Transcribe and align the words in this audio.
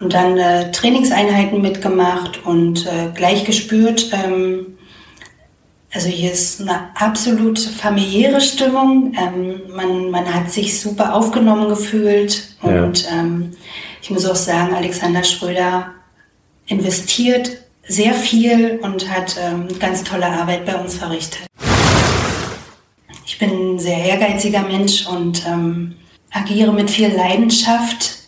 Und 0.00 0.14
dann 0.14 0.38
äh, 0.38 0.72
Trainingseinheiten 0.72 1.60
mitgemacht 1.60 2.44
und 2.44 2.86
äh, 2.86 3.10
gleich 3.14 3.44
gespürt, 3.44 4.10
ähm, 4.12 4.78
also 5.92 6.08
hier 6.08 6.30
ist 6.30 6.60
eine 6.60 6.94
absolut 6.94 7.58
familiäre 7.58 8.40
Stimmung. 8.40 9.12
Ähm, 9.18 9.62
man, 9.74 10.10
man 10.10 10.32
hat 10.32 10.50
sich 10.50 10.80
super 10.80 11.14
aufgenommen 11.14 11.68
gefühlt. 11.68 12.54
Und 12.62 13.04
ja. 13.04 13.10
ähm, 13.10 13.52
ich 14.00 14.10
muss 14.10 14.24
auch 14.24 14.36
sagen, 14.36 14.72
Alexander 14.72 15.24
Schröder 15.24 15.92
investiert 16.66 17.50
sehr 17.86 18.14
viel 18.14 18.78
und 18.82 19.10
hat 19.10 19.36
ähm, 19.40 19.66
ganz 19.80 20.04
tolle 20.04 20.26
Arbeit 20.26 20.64
bei 20.64 20.76
uns 20.76 20.94
verrichtet. 20.94 21.46
Ich 23.26 23.38
bin 23.38 23.74
ein 23.74 23.78
sehr 23.80 23.98
ehrgeiziger 23.98 24.62
Mensch 24.62 25.06
und 25.08 25.44
ähm, 25.46 25.96
agiere 26.30 26.72
mit 26.72 26.88
viel 26.88 27.08
Leidenschaft. 27.08 28.19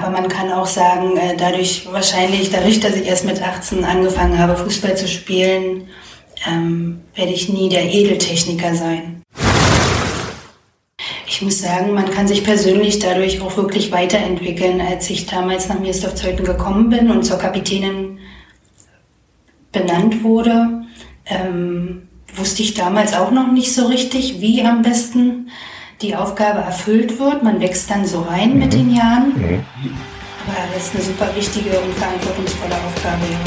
Aber 0.00 0.10
man 0.10 0.28
kann 0.28 0.52
auch 0.52 0.66
sagen, 0.66 1.16
äh, 1.16 1.36
dadurch 1.36 1.88
wahrscheinlich, 1.90 2.50
dadurch, 2.50 2.78
dass 2.78 2.94
ich 2.94 3.06
erst 3.06 3.24
mit 3.24 3.42
18 3.42 3.84
angefangen 3.84 4.38
habe, 4.38 4.56
Fußball 4.56 4.96
zu 4.96 5.08
spielen, 5.08 5.88
ähm, 6.48 7.00
werde 7.16 7.32
ich 7.32 7.48
nie 7.48 7.68
der 7.68 7.92
Edeltechniker 7.92 8.76
sein. 8.76 9.22
Ich 11.26 11.42
muss 11.42 11.60
sagen, 11.60 11.94
man 11.94 12.10
kann 12.10 12.28
sich 12.28 12.44
persönlich 12.44 13.00
dadurch 13.00 13.40
auch 13.40 13.56
wirklich 13.56 13.90
weiterentwickeln. 13.90 14.80
Als 14.80 15.10
ich 15.10 15.26
damals 15.26 15.68
nach 15.68 15.80
Mirsdorf-Zeuthen 15.80 16.44
gekommen 16.44 16.90
bin 16.90 17.10
und 17.10 17.24
zur 17.24 17.38
Kapitänin 17.38 18.18
benannt 19.72 20.22
wurde, 20.22 20.84
ähm, 21.26 22.08
wusste 22.36 22.62
ich 22.62 22.74
damals 22.74 23.14
auch 23.14 23.32
noch 23.32 23.50
nicht 23.50 23.74
so 23.74 23.86
richtig, 23.86 24.40
wie 24.40 24.62
am 24.62 24.82
besten 24.82 25.50
die 26.02 26.14
Aufgabe 26.14 26.60
erfüllt 26.60 27.18
wird. 27.18 27.42
Man 27.42 27.60
wächst 27.60 27.90
dann 27.90 28.06
so 28.06 28.20
rein 28.22 28.52
mhm. 28.54 28.58
mit 28.58 28.72
den 28.72 28.94
Jahren. 28.94 29.32
Mhm. 29.36 29.64
Aber 30.46 30.74
das 30.74 30.86
ist 30.86 30.94
eine 30.94 31.04
super 31.04 31.28
wichtige 31.34 31.78
und 31.80 31.94
verantwortungsvolle 31.94 32.74
Aufgabe. 32.74 33.24
Ja. 33.30 33.38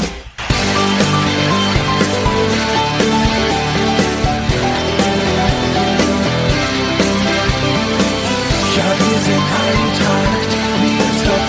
Ja, 8.76 8.84
wir 8.98 9.18
sind 9.18 9.46
Eintracht, 9.62 10.50
wie 10.82 10.96
es 11.00 11.20
doch 11.26 11.46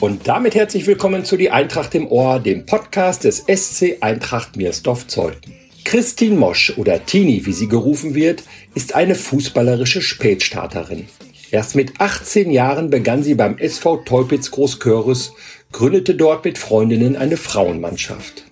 Und 0.00 0.26
damit 0.26 0.54
herzlich 0.54 0.86
willkommen 0.86 1.24
zu 1.24 1.36
Die 1.36 1.50
Eintracht 1.50 1.94
im 1.94 2.10
Ohr, 2.10 2.40
dem 2.40 2.66
Podcast 2.66 3.24
des 3.24 3.44
SC 3.46 3.98
Eintracht 4.00 4.56
Miersdorf-Zeuthen. 4.56 5.61
Christine 5.84 6.36
Mosch 6.36 6.72
oder 6.76 7.04
Tini, 7.04 7.44
wie 7.44 7.52
sie 7.52 7.68
gerufen 7.68 8.14
wird, 8.14 8.44
ist 8.74 8.94
eine 8.94 9.14
fußballerische 9.14 10.02
Spätstarterin. 10.02 11.06
Erst 11.50 11.74
mit 11.74 12.00
18 12.00 12.50
Jahren 12.50 12.88
begann 12.88 13.22
sie 13.22 13.34
beim 13.34 13.58
SV 13.58 13.98
Teupitz 14.04 14.50
Großköris, 14.50 15.32
gründete 15.70 16.14
dort 16.14 16.44
mit 16.44 16.56
Freundinnen 16.56 17.16
eine 17.16 17.36
Frauenmannschaft. 17.36 18.44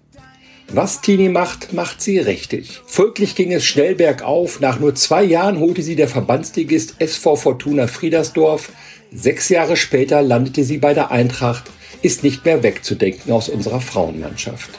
Was 0.72 1.00
Tini 1.00 1.28
macht, 1.28 1.72
macht 1.72 2.00
sie 2.00 2.18
richtig. 2.18 2.80
Folglich 2.86 3.34
ging 3.34 3.52
es 3.52 3.64
schnell 3.64 3.96
bergauf. 3.96 4.60
Nach 4.60 4.78
nur 4.78 4.94
zwei 4.94 5.24
Jahren 5.24 5.58
holte 5.58 5.82
sie 5.82 5.96
der 5.96 6.08
Verbandsligist 6.08 6.96
SV 7.00 7.36
Fortuna 7.36 7.86
Friedersdorf. 7.88 8.70
Sechs 9.12 9.48
Jahre 9.48 9.76
später 9.76 10.22
landete 10.22 10.62
sie 10.62 10.78
bei 10.78 10.94
der 10.94 11.10
Eintracht, 11.10 11.64
ist 12.02 12.22
nicht 12.22 12.44
mehr 12.44 12.62
wegzudenken 12.62 13.32
aus 13.32 13.48
unserer 13.48 13.80
Frauenmannschaft. 13.80 14.70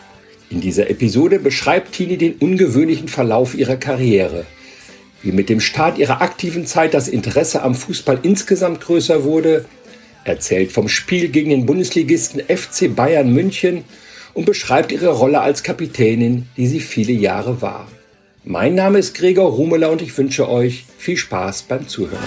In 0.52 0.60
dieser 0.60 0.90
Episode 0.90 1.40
beschreibt 1.40 1.94
Tini 1.94 2.18
den 2.18 2.34
ungewöhnlichen 2.34 3.08
Verlauf 3.08 3.56
ihrer 3.56 3.78
Karriere, 3.78 4.46
wie 5.24 5.32
mit 5.32 5.48
dem 5.48 5.62
Start 5.62 5.98
ihrer 5.98 6.22
aktiven 6.22 6.66
Zeit 6.66 6.94
das 6.94 7.08
Interesse 7.08 7.64
am 7.64 7.74
Fußball 7.74 8.20
insgesamt 8.24 8.82
größer 8.82 9.24
wurde, 9.24 9.64
erzählt 10.26 10.74
vom 10.74 10.90
Spiel 10.90 11.30
gegen 11.30 11.52
den 11.52 11.66
Bundesligisten 11.66 12.42
FC 12.42 12.94
Bayern 12.94 13.34
München 13.34 13.86
und 14.34 14.46
beschreibt 14.46 14.92
ihre 14.92 15.10
Rolle 15.10 15.40
als 15.40 15.64
Kapitänin, 15.64 16.48
die 16.58 16.68
sie 16.68 16.82
viele 16.82 17.14
Jahre 17.14 17.62
war. 17.62 17.88
Mein 18.44 18.76
Name 18.76 19.00
ist 19.00 19.16
Gregor 19.16 19.52
Rumeler 19.52 19.90
und 19.90 20.02
ich 20.02 20.18
wünsche 20.18 20.50
euch 20.50 20.84
viel 20.98 21.16
Spaß 21.16 21.64
beim 21.64 21.88
Zuhören. 21.88 22.20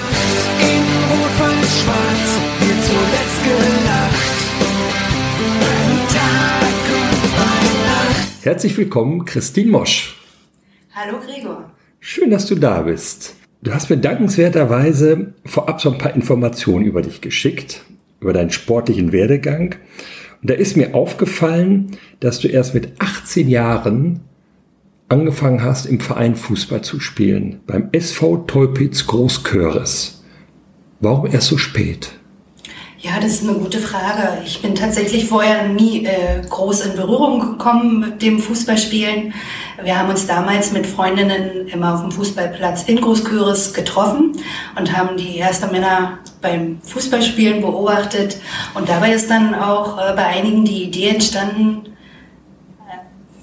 Herzlich 8.44 8.76
willkommen, 8.76 9.24
Christine 9.24 9.70
Mosch. 9.70 10.22
Hallo 10.92 11.16
Gregor. 11.18 11.72
Schön, 11.98 12.28
dass 12.28 12.44
du 12.44 12.54
da 12.54 12.82
bist. 12.82 13.36
Du 13.62 13.72
hast 13.72 13.88
mir 13.88 13.96
dankenswerterweise 13.96 15.32
vorab 15.46 15.80
so 15.80 15.90
ein 15.90 15.96
paar 15.96 16.14
Informationen 16.14 16.84
über 16.84 17.00
dich 17.00 17.22
geschickt, 17.22 17.86
über 18.20 18.34
deinen 18.34 18.50
sportlichen 18.50 19.12
Werdegang. 19.12 19.76
Und 20.42 20.50
da 20.50 20.52
ist 20.52 20.76
mir 20.76 20.94
aufgefallen, 20.94 21.96
dass 22.20 22.38
du 22.38 22.48
erst 22.48 22.74
mit 22.74 22.92
18 22.98 23.48
Jahren 23.48 24.20
angefangen 25.08 25.62
hast, 25.62 25.86
im 25.86 26.00
Verein 26.00 26.36
Fußball 26.36 26.82
zu 26.82 27.00
spielen, 27.00 27.60
beim 27.66 27.88
SV 27.92 28.44
Teupitz 28.46 29.06
Großköres. 29.06 30.22
Warum 31.00 31.24
erst 31.24 31.48
so 31.48 31.56
spät? 31.56 32.10
Ja, 33.04 33.20
das 33.20 33.32
ist 33.32 33.42
eine 33.42 33.58
gute 33.58 33.80
Frage. 33.80 34.38
Ich 34.46 34.62
bin 34.62 34.74
tatsächlich 34.74 35.26
vorher 35.28 35.68
nie 35.68 36.06
äh, 36.06 36.40
groß 36.48 36.86
in 36.86 36.96
Berührung 36.96 37.38
gekommen 37.38 38.00
mit 38.00 38.22
dem 38.22 38.38
Fußballspielen. 38.38 39.34
Wir 39.82 39.98
haben 39.98 40.08
uns 40.08 40.26
damals 40.26 40.72
mit 40.72 40.86
Freundinnen 40.86 41.68
immer 41.68 41.92
auf 41.92 42.00
dem 42.00 42.10
Fußballplatz 42.10 42.84
in 42.84 43.02
Großküres 43.02 43.74
getroffen 43.74 44.32
und 44.78 44.96
haben 44.96 45.18
die 45.18 45.38
ersten 45.38 45.70
Männer 45.70 46.18
beim 46.40 46.80
Fußballspielen 46.80 47.60
beobachtet. 47.60 48.38
Und 48.72 48.88
dabei 48.88 49.12
ist 49.12 49.28
dann 49.28 49.54
auch 49.54 49.98
äh, 49.98 50.14
bei 50.16 50.24
einigen 50.24 50.64
die 50.64 50.84
Idee 50.84 51.08
entstanden, 51.08 51.82
äh, 52.88 52.96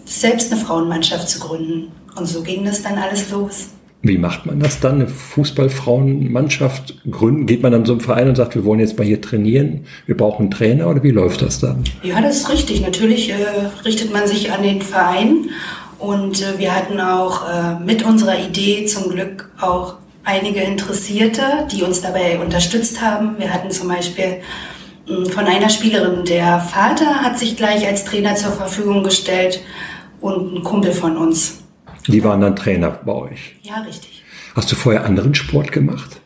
selbst 0.05 0.51
eine 0.51 0.59
Frauenmannschaft 0.59 1.29
zu 1.29 1.39
gründen. 1.39 1.91
Und 2.15 2.25
so 2.25 2.41
ging 2.41 2.65
das 2.65 2.81
dann 2.81 2.97
alles 2.97 3.29
los. 3.29 3.67
Wie 4.03 4.17
macht 4.17 4.47
man 4.47 4.59
das 4.59 4.79
dann? 4.79 4.95
Eine 4.95 5.07
Fußballfrauenmannschaft 5.07 6.95
gründen? 7.09 7.45
Geht 7.45 7.61
man 7.61 7.71
dann 7.71 7.85
einem 7.85 7.99
Verein 7.99 8.29
und 8.29 8.35
sagt, 8.35 8.55
wir 8.55 8.65
wollen 8.65 8.79
jetzt 8.79 8.97
mal 8.97 9.05
hier 9.05 9.21
trainieren, 9.21 9.85
wir 10.07 10.17
brauchen 10.17 10.43
einen 10.43 10.51
Trainer 10.51 10.87
oder 10.87 11.03
wie 11.03 11.11
läuft 11.11 11.43
das 11.43 11.59
dann? 11.59 11.83
Ja, 12.01 12.19
das 12.19 12.37
ist 12.37 12.49
richtig. 12.49 12.81
Natürlich 12.81 13.29
äh, 13.29 13.35
richtet 13.85 14.11
man 14.11 14.27
sich 14.27 14.51
an 14.51 14.63
den 14.63 14.81
Verein 14.81 15.49
und 15.99 16.41
äh, 16.41 16.57
wir 16.57 16.75
hatten 16.75 16.99
auch 16.99 17.47
äh, 17.47 17.79
mit 17.85 18.03
unserer 18.03 18.39
Idee 18.39 18.85
zum 18.85 19.11
Glück 19.11 19.51
auch 19.61 19.95
einige 20.23 20.61
Interessierte, 20.61 21.43
die 21.71 21.83
uns 21.83 22.01
dabei 22.01 22.39
unterstützt 22.39 23.01
haben. 23.01 23.35
Wir 23.37 23.53
hatten 23.53 23.69
zum 23.69 23.87
Beispiel 23.87 24.41
hm, 25.05 25.27
von 25.27 25.45
einer 25.45 25.69
Spielerin, 25.69 26.25
der 26.25 26.59
Vater 26.59 27.21
hat 27.21 27.37
sich 27.37 27.55
gleich 27.55 27.85
als 27.85 28.03
Trainer 28.05 28.35
zur 28.35 28.51
Verfügung 28.51 29.03
gestellt 29.03 29.61
und 30.21 30.55
ein 30.55 30.63
Kumpel 30.63 30.91
von 30.91 31.17
uns. 31.17 31.60
Die 32.07 32.23
waren 32.23 32.41
dann 32.41 32.55
Trainer 32.55 32.89
bei 32.89 33.13
euch? 33.13 33.55
Ja, 33.61 33.81
richtig. 33.81 34.23
Hast 34.55 34.71
du 34.71 34.75
vorher 34.75 35.05
anderen 35.05 35.35
Sport 35.35 35.71
gemacht? 35.71 36.21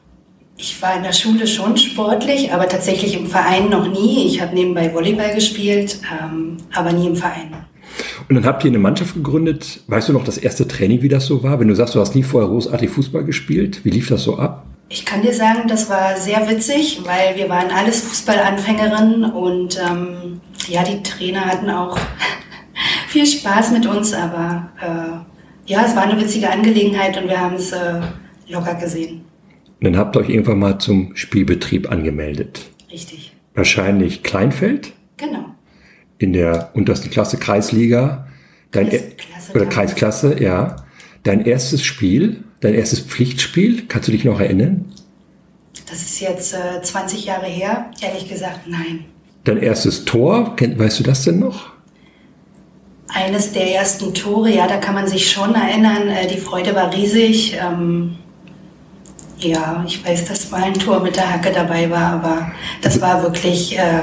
Ich 0.58 0.82
war 0.82 0.96
in 0.96 1.04
der 1.04 1.12
Schule 1.12 1.48
schon 1.48 1.76
sportlich, 1.76 2.54
aber 2.54 2.68
tatsächlich 2.68 3.16
im 3.16 3.28
Verein 3.28 3.70
noch 3.70 3.88
nie. 3.88 4.28
Ich 4.28 4.42
habe 4.42 4.56
nebenbei 4.56 4.94
Volleyball 4.94 5.36
gespielt, 5.36 6.00
ähm, 6.22 6.58
aber 6.74 6.94
nie 6.94 7.08
im 7.08 7.16
Verein. 7.16 7.54
Und 8.30 8.36
dann 8.36 8.46
habt 8.46 8.64
ihr 8.64 8.72
eine 8.72 8.80
Mannschaft 8.80 9.14
gegründet. 9.14 9.82
Weißt 9.88 10.10
du 10.10 10.14
noch 10.14 10.24
das 10.24 10.38
erste 10.38 10.68
Training, 10.68 11.02
wie 11.02 11.10
das 11.10 11.26
so 11.26 11.44
war? 11.44 11.60
Wenn 11.60 11.68
du 11.68 11.76
sagst, 11.76 11.94
du 11.94 12.00
hast 12.00 12.16
nie 12.16 12.24
vorher 12.24 12.50
großartig 12.50 12.90
Fußball 12.90 13.26
gespielt, 13.26 13.82
wie 13.84 13.90
lief 13.90 14.08
das 14.10 14.24
so 14.24 14.38
ab? 14.38 14.66
Ich 14.88 15.06
kann 15.06 15.22
dir 15.22 15.34
sagen, 15.34 15.68
das 15.68 15.90
war 15.90 16.16
sehr 16.16 16.48
witzig, 16.50 17.02
weil 17.04 17.36
wir 17.36 17.50
waren 17.50 17.72
alles 17.72 18.02
Fußballanfängerinnen 18.02 19.26
und 19.26 19.80
ähm, 19.80 20.42
ja, 20.68 20.84
die 20.84 21.02
Trainer 21.04 21.46
hatten 21.46 21.70
auch 21.70 21.98
viel 23.08 23.26
Spaß 23.26 23.72
mit 23.72 23.88
uns, 23.88 24.14
aber 24.14 24.70
äh, 24.82 25.35
ja, 25.66 25.86
es 25.86 25.96
war 25.96 26.04
eine 26.04 26.20
witzige 26.20 26.50
Angelegenheit 26.50 27.18
und 27.18 27.28
wir 27.28 27.40
haben 27.40 27.56
es 27.56 27.72
äh, 27.72 28.02
locker 28.48 28.76
gesehen. 28.76 29.26
Und 29.80 29.84
dann 29.84 29.98
habt 29.98 30.16
ihr 30.16 30.22
euch 30.22 30.30
irgendwann 30.30 30.60
mal 30.60 30.80
zum 30.80 31.16
Spielbetrieb 31.16 31.92
angemeldet. 31.92 32.62
Richtig. 32.92 33.36
Wahrscheinlich 33.54 34.24
Kleinfeld? 34.24 34.94
Genau. 35.18 35.46
In 36.18 36.34
der 36.34 36.72
untersten 36.74 37.10
Klasse 37.10 37.38
Kreisliga. 37.38 38.28
Dein 38.72 38.90
Kreisklasse, 38.90 39.54
oder 39.54 39.66
Kreisklasse, 39.66 40.44
ja. 40.44 40.76
Dein 41.24 41.46
erstes 41.46 41.84
Spiel, 41.84 42.44
dein 42.60 42.74
erstes 42.74 43.00
Pflichtspiel, 43.00 43.86
kannst 43.88 44.08
du 44.08 44.12
dich 44.12 44.26
noch 44.26 44.40
erinnern? 44.40 44.86
Das 45.90 46.02
ist 46.02 46.20
jetzt 46.20 46.54
äh, 46.54 46.82
20 46.82 47.26
Jahre 47.26 47.46
her. 47.46 47.92
Ehrlich 48.02 48.30
gesagt, 48.30 48.68
nein. 48.68 49.06
Dein 49.44 49.58
erstes 49.58 50.06
Tor, 50.06 50.56
weißt 50.60 51.00
du 51.00 51.04
das 51.04 51.24
denn 51.24 51.40
noch? 51.40 51.75
Eines 53.16 53.54
der 53.54 53.74
ersten 53.74 54.14
Tore, 54.14 54.50
ja, 54.50 54.68
da 54.68 54.78
kann 54.78 54.94
man 54.94 55.08
sich 55.08 55.32
schon 55.32 55.56
erinnern. 55.56 56.10
Äh, 56.10 56.28
die 56.28 56.38
Freude 56.38 56.76
war 56.76 56.94
riesig. 56.94 57.56
Ähm, 57.56 58.18
ja, 59.40 59.84
ich 59.88 60.06
weiß, 60.06 60.26
dass 60.26 60.52
mal 60.52 60.64
ein 60.64 60.74
Tor 60.74 61.02
mit 61.02 61.16
der 61.16 61.32
Hacke 61.32 61.52
dabei 61.52 61.90
war, 61.90 62.14
aber 62.14 62.52
das 62.82 63.02
war 63.02 63.24
wirklich 63.24 63.78
äh, 63.78 64.02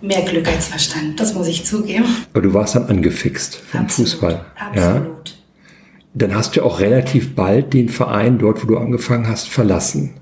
mehr 0.00 0.22
Glück 0.22 0.48
als 0.48 0.68
Verstand. 0.68 1.20
Das 1.20 1.34
muss 1.34 1.46
ich 1.46 1.64
zugeben. 1.64 2.06
Aber 2.32 2.42
du 2.42 2.54
warst 2.54 2.74
dann 2.74 2.86
angefixt 2.86 3.56
vom 3.56 3.80
Absolut, 3.80 4.10
Fußball. 4.10 4.44
Absolut. 4.58 4.84
Ja? 4.84 5.06
Dann 6.14 6.34
hast 6.34 6.56
du 6.56 6.64
auch 6.64 6.80
relativ 6.80 7.34
bald 7.34 7.74
den 7.74 7.90
Verein 7.90 8.38
dort, 8.38 8.62
wo 8.62 8.66
du 8.66 8.78
angefangen 8.78 9.28
hast, 9.28 9.48
verlassen. 9.48 10.14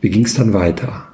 Wie 0.00 0.10
ging 0.10 0.24
es 0.24 0.34
dann 0.34 0.52
weiter? 0.52 1.08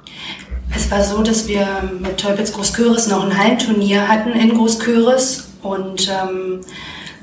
Es 0.75 0.91
war 0.91 1.03
so, 1.03 1.23
dass 1.23 1.47
wir 1.47 1.67
mit 1.99 2.17
Teupitz 2.17 2.53
Großküres 2.53 3.07
noch 3.07 3.25
ein 3.25 3.35
Hallenturnier 3.35 4.07
hatten 4.07 4.31
in 4.33 4.53
Großküres 4.53 5.48
und 5.61 6.09
ähm, 6.09 6.61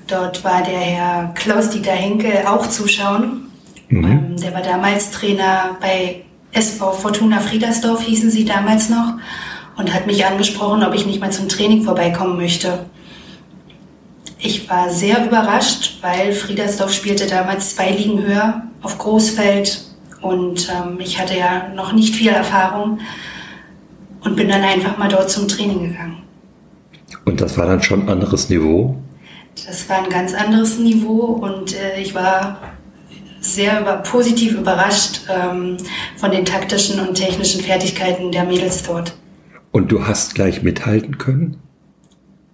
dort 0.06 0.44
war 0.44 0.62
der 0.62 0.78
Herr 0.78 1.32
Klaus-Dieter 1.34 1.92
Henkel 1.92 2.46
auch 2.46 2.66
zuschauen. 2.68 3.50
Mhm. 3.88 4.04
Ähm, 4.04 4.36
der 4.36 4.54
war 4.54 4.62
damals 4.62 5.10
Trainer 5.10 5.76
bei 5.80 6.24
SV 6.52 6.92
Fortuna 6.92 7.40
Friedersdorf, 7.40 8.02
hießen 8.02 8.30
sie 8.30 8.44
damals 8.44 8.88
noch, 8.88 9.14
und 9.76 9.92
hat 9.92 10.06
mich 10.06 10.24
angesprochen, 10.24 10.82
ob 10.82 10.94
ich 10.94 11.06
nicht 11.06 11.20
mal 11.20 11.30
zum 11.30 11.48
Training 11.48 11.82
vorbeikommen 11.82 12.36
möchte. 12.36 12.86
Ich 14.38 14.68
war 14.68 14.90
sehr 14.90 15.24
überrascht, 15.24 15.98
weil 16.02 16.32
Friedersdorf 16.32 16.92
spielte 16.92 17.26
damals 17.26 17.74
zwei 17.74 17.90
Ligen 17.90 18.22
höher 18.22 18.62
auf 18.82 18.98
Großfeld 18.98 19.82
und 20.20 20.68
ähm, 20.70 20.98
ich 21.00 21.20
hatte 21.20 21.36
ja 21.36 21.68
noch 21.74 21.92
nicht 21.92 22.14
viel 22.14 22.30
Erfahrung 22.30 23.00
und 24.20 24.36
bin 24.36 24.48
dann 24.48 24.62
einfach 24.62 24.98
mal 24.98 25.08
dort 25.08 25.30
zum 25.30 25.48
Training 25.48 25.88
gegangen. 25.90 26.25
Und 27.26 27.40
das 27.40 27.58
war 27.58 27.66
dann 27.66 27.82
schon 27.82 28.04
ein 28.04 28.08
anderes 28.08 28.48
Niveau? 28.48 28.96
Das 29.66 29.88
war 29.88 30.02
ein 30.02 30.08
ganz 30.10 30.32
anderes 30.32 30.78
Niveau 30.78 31.24
und 31.24 31.74
äh, 31.74 32.00
ich 32.00 32.14
war 32.14 32.60
sehr 33.40 33.80
über, 33.80 33.96
positiv 33.96 34.54
überrascht 34.54 35.22
ähm, 35.28 35.76
von 36.16 36.30
den 36.30 36.44
taktischen 36.44 37.00
und 37.00 37.14
technischen 37.14 37.60
Fertigkeiten 37.60 38.30
der 38.30 38.44
Mädels 38.44 38.82
dort. 38.84 39.16
Und 39.72 39.90
du 39.90 40.06
hast 40.06 40.34
gleich 40.34 40.62
mithalten 40.62 41.18
können? 41.18 41.56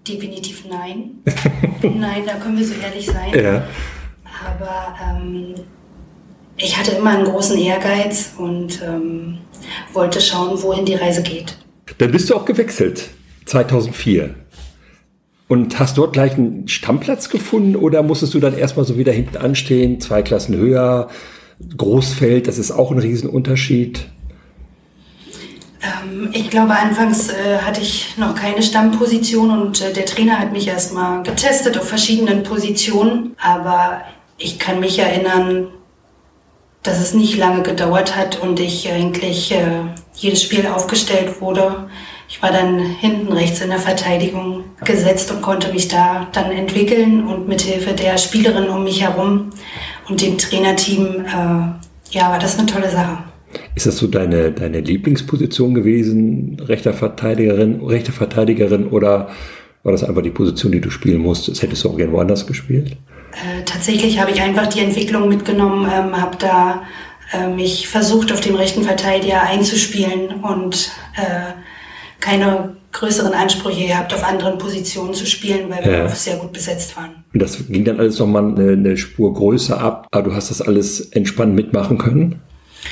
Definitiv 0.09 0.65
nein. 0.69 1.23
nein, 1.83 2.23
da 2.27 2.35
können 2.35 2.59
wir 2.59 2.67
so 2.67 2.75
ehrlich 2.75 3.07
sein. 3.07 3.33
Ja. 3.35 3.65
Aber 4.45 4.97
ähm, 5.07 5.55
ich 6.57 6.79
hatte 6.79 6.93
immer 6.93 7.11
einen 7.11 7.25
großen 7.25 7.59
Ehrgeiz 7.59 8.35
und 8.39 8.81
ähm, 8.83 9.39
wollte 9.93 10.21
schauen, 10.21 10.61
wohin 10.63 10.87
die 10.87 10.95
Reise 10.95 11.23
geht. 11.23 11.59
Dann 11.99 12.11
bist 12.11 12.31
du 12.31 12.37
auch 12.37 12.45
gewechselt, 12.45 13.11
2004. 13.47 14.42
Und 15.49 15.79
hast 15.79 15.99
dort 15.99 16.15
gleich 16.15 16.35
einen 16.35 16.67
Stammplatz 16.69 17.29
gefunden 17.29 17.77
oder 17.77 18.03
musstest 18.03 18.33
du 18.35 18.41
dann 18.41 18.57
erstmal 18.57 18.87
so 18.87 18.97
wieder 18.97 19.13
hinten 19.13 19.37
anstehen, 19.37 20.01
zwei 20.01 20.23
Klassen 20.23 20.57
höher, 20.57 21.09
Großfeld, 21.77 22.49
das 22.49 22.59
ist 22.59 22.71
auch 22.71 22.91
ein 22.91 22.99
Riesenunterschied? 22.99 24.07
Ähm, 25.83 26.31
ich 26.33 26.49
glaube, 26.51 26.73
anfangs 26.73 27.29
äh, 27.29 27.59
hatte 27.59 27.81
ich 27.81 28.17
noch 28.17 28.35
keine 28.35 28.63
Stammposition 28.63 29.51
und 29.51 29.83
äh, 29.83 29.93
der 29.93 30.07
Trainer 30.07 30.39
hat 30.39 30.53
mich 30.53 30.69
erstmal 30.69 31.23
getestet 31.23 31.79
auf 31.79 31.89
verschiedenen 31.89 32.43
Positionen. 32.45 33.35
Aber 33.41 34.03
ich 34.39 34.59
kann 34.59 34.81
mich 34.81 34.99
erinnern, 34.99 35.69
dass 36.83 37.01
es 37.01 37.15
nicht 37.15 37.37
lange 37.37 37.63
gedauert 37.63 38.17
hat 38.17 38.41
und 38.41 38.59
ich 38.61 38.91
eigentlich 38.91 39.53
äh, 39.53 39.83
jedes 40.15 40.43
Spiel 40.43 40.67
aufgestellt 40.67 41.41
wurde. 41.41 41.89
Ich 42.33 42.43
war 42.43 42.51
dann 42.51 42.79
hinten 42.79 43.31
rechts 43.31 43.61
in 43.61 43.69
der 43.69 43.79
Verteidigung 43.79 44.65
gesetzt 44.83 45.31
und 45.31 45.43
konnte 45.43 45.71
mich 45.71 45.89
da 45.89 46.29
dann 46.33 46.51
entwickeln 46.51 47.27
und 47.27 47.47
mit 47.47 47.61
Hilfe 47.61 47.93
der 47.93 48.17
Spielerin 48.17 48.71
um 48.71 48.85
mich 48.85 49.03
herum 49.03 49.51
und 50.09 50.23
dem 50.23 50.39
Trainerteam, 50.39 51.27
äh, 51.27 52.17
ja, 52.17 52.31
war 52.31 52.39
das 52.39 52.59
eine 52.59 52.67
tolle 52.67 52.91
Sache. 52.91 53.19
Ist 53.75 53.85
das 53.85 53.99
so 53.99 54.07
deine, 54.07 54.51
deine 54.51 54.81
Lieblingsposition 54.81 55.75
gewesen, 55.75 56.57
rechter 56.59 56.95
Verteidigerin, 56.95 57.83
rechte 57.85 58.13
Verteidigerin 58.13 58.87
oder 58.87 59.29
war 59.83 59.93
das 59.93 60.03
einfach 60.03 60.23
die 60.23 60.31
Position, 60.31 60.73
die 60.73 60.81
du 60.81 60.89
spielen 60.89 61.21
musstest? 61.21 61.61
Hättest 61.61 61.85
du 61.85 61.91
auch 61.91 61.99
gerne 61.99 62.15
woanders 62.15 62.47
gespielt? 62.47 62.93
Äh, 63.33 63.63
tatsächlich 63.67 64.19
habe 64.19 64.31
ich 64.31 64.41
einfach 64.41 64.69
die 64.69 64.81
Entwicklung 64.81 65.29
mitgenommen, 65.29 65.85
ähm, 65.85 66.19
habe 66.19 66.39
da 66.39 66.83
äh, 67.35 67.49
mich 67.49 67.89
versucht, 67.89 68.33
auf 68.33 68.41
dem 68.41 68.55
rechten 68.55 68.85
Verteidiger 68.85 69.43
einzuspielen 69.43 70.43
und 70.43 70.91
äh, 71.17 71.62
keine 72.23 72.77
größeren 72.93 73.35
Ansprüche 73.35 73.87
gehabt, 73.87 74.15
auf 74.15 74.25
anderen 74.25 74.59
Positionen 74.59 75.13
zu 75.13 75.27
spielen, 75.27 75.69
weil 75.69 75.85
wir 75.85 75.93
ja. 75.93 76.09
sehr 76.09 76.37
gut 76.37 76.53
besetzt 76.53 76.97
waren. 76.97 77.25
Und 77.33 77.43
das 77.43 77.59
ging 77.69 77.85
dann 77.85 77.99
alles 77.99 78.19
nochmal 78.19 78.45
eine, 78.45 78.73
eine 78.73 78.97
Spur 78.97 79.35
größer 79.35 79.79
ab, 79.79 80.07
aber 80.11 80.31
du 80.31 80.35
hast 80.35 80.51
das 80.51 80.63
alles 80.63 81.01
entspannt 81.13 81.55
mitmachen 81.55 81.99
können? 81.99 82.41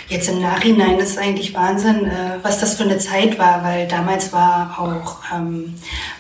Jetzt 0.09 0.29
im 0.29 0.41
Nachhinein 0.41 0.99
ist 0.99 1.11
es 1.11 1.19
eigentlich 1.19 1.53
Wahnsinn, 1.55 2.07
äh, 2.07 2.39
was 2.43 2.61
das 2.61 2.77
für 2.77 2.85
eine 2.85 2.99
Zeit 2.99 3.39
war, 3.39 3.65
weil 3.65 3.89
damals 3.89 4.33
war 4.33 4.77
auch, 4.79 5.19
ähm, 5.35 5.75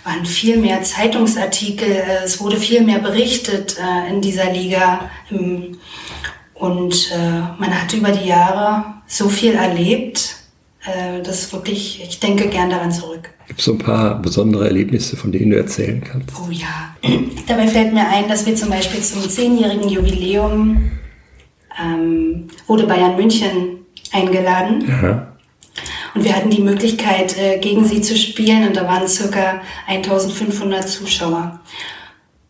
waren 0.04 0.26
viel 0.26 0.58
mehr 0.58 0.82
Zeitungsartikel, 0.82 1.88
äh, 1.88 2.24
es 2.24 2.40
wurde 2.40 2.56
viel 2.56 2.82
mehr 2.82 2.98
berichtet 2.98 3.76
äh, 3.78 4.12
in 4.12 4.20
dieser 4.20 4.52
Liga. 4.52 5.10
Ähm, 5.30 5.78
und 6.54 7.10
äh, 7.12 7.40
man 7.58 7.80
hat 7.80 7.92
über 7.94 8.10
die 8.10 8.28
Jahre 8.28 8.84
so 9.06 9.28
viel 9.28 9.54
erlebt, 9.54 10.39
äh, 10.84 11.22
das 11.22 11.42
ist 11.42 11.52
wirklich, 11.52 12.02
ich 12.02 12.20
denke 12.20 12.48
gern 12.48 12.70
daran 12.70 12.92
zurück. 12.92 13.30
Gibt 13.46 13.60
es 13.60 13.66
so 13.66 13.72
ein 13.72 13.78
paar 13.78 14.20
besondere 14.20 14.66
Erlebnisse, 14.66 15.16
von 15.16 15.32
denen 15.32 15.50
du 15.50 15.56
erzählen 15.56 16.02
kannst? 16.02 16.30
Oh 16.40 16.50
ja. 16.50 16.96
Dabei 17.46 17.66
fällt 17.66 17.92
mir 17.92 18.06
ein, 18.08 18.28
dass 18.28 18.46
wir 18.46 18.54
zum 18.54 18.70
Beispiel 18.70 19.00
zum 19.00 19.28
zehnjährigen 19.28 19.88
Jubiläum 19.88 20.90
ähm, 21.82 22.48
wurde 22.66 22.86
Bayern 22.86 23.16
München 23.16 23.84
eingeladen. 24.12 24.84
Ja. 24.88 25.26
Und 26.14 26.24
wir 26.24 26.34
hatten 26.34 26.50
die 26.50 26.62
Möglichkeit, 26.62 27.38
äh, 27.38 27.58
gegen 27.58 27.84
sie 27.84 28.00
zu 28.02 28.16
spielen 28.16 28.66
und 28.66 28.76
da 28.76 28.86
waren 28.86 29.06
circa 29.06 29.60
1500 29.86 30.88
Zuschauer. 30.88 31.60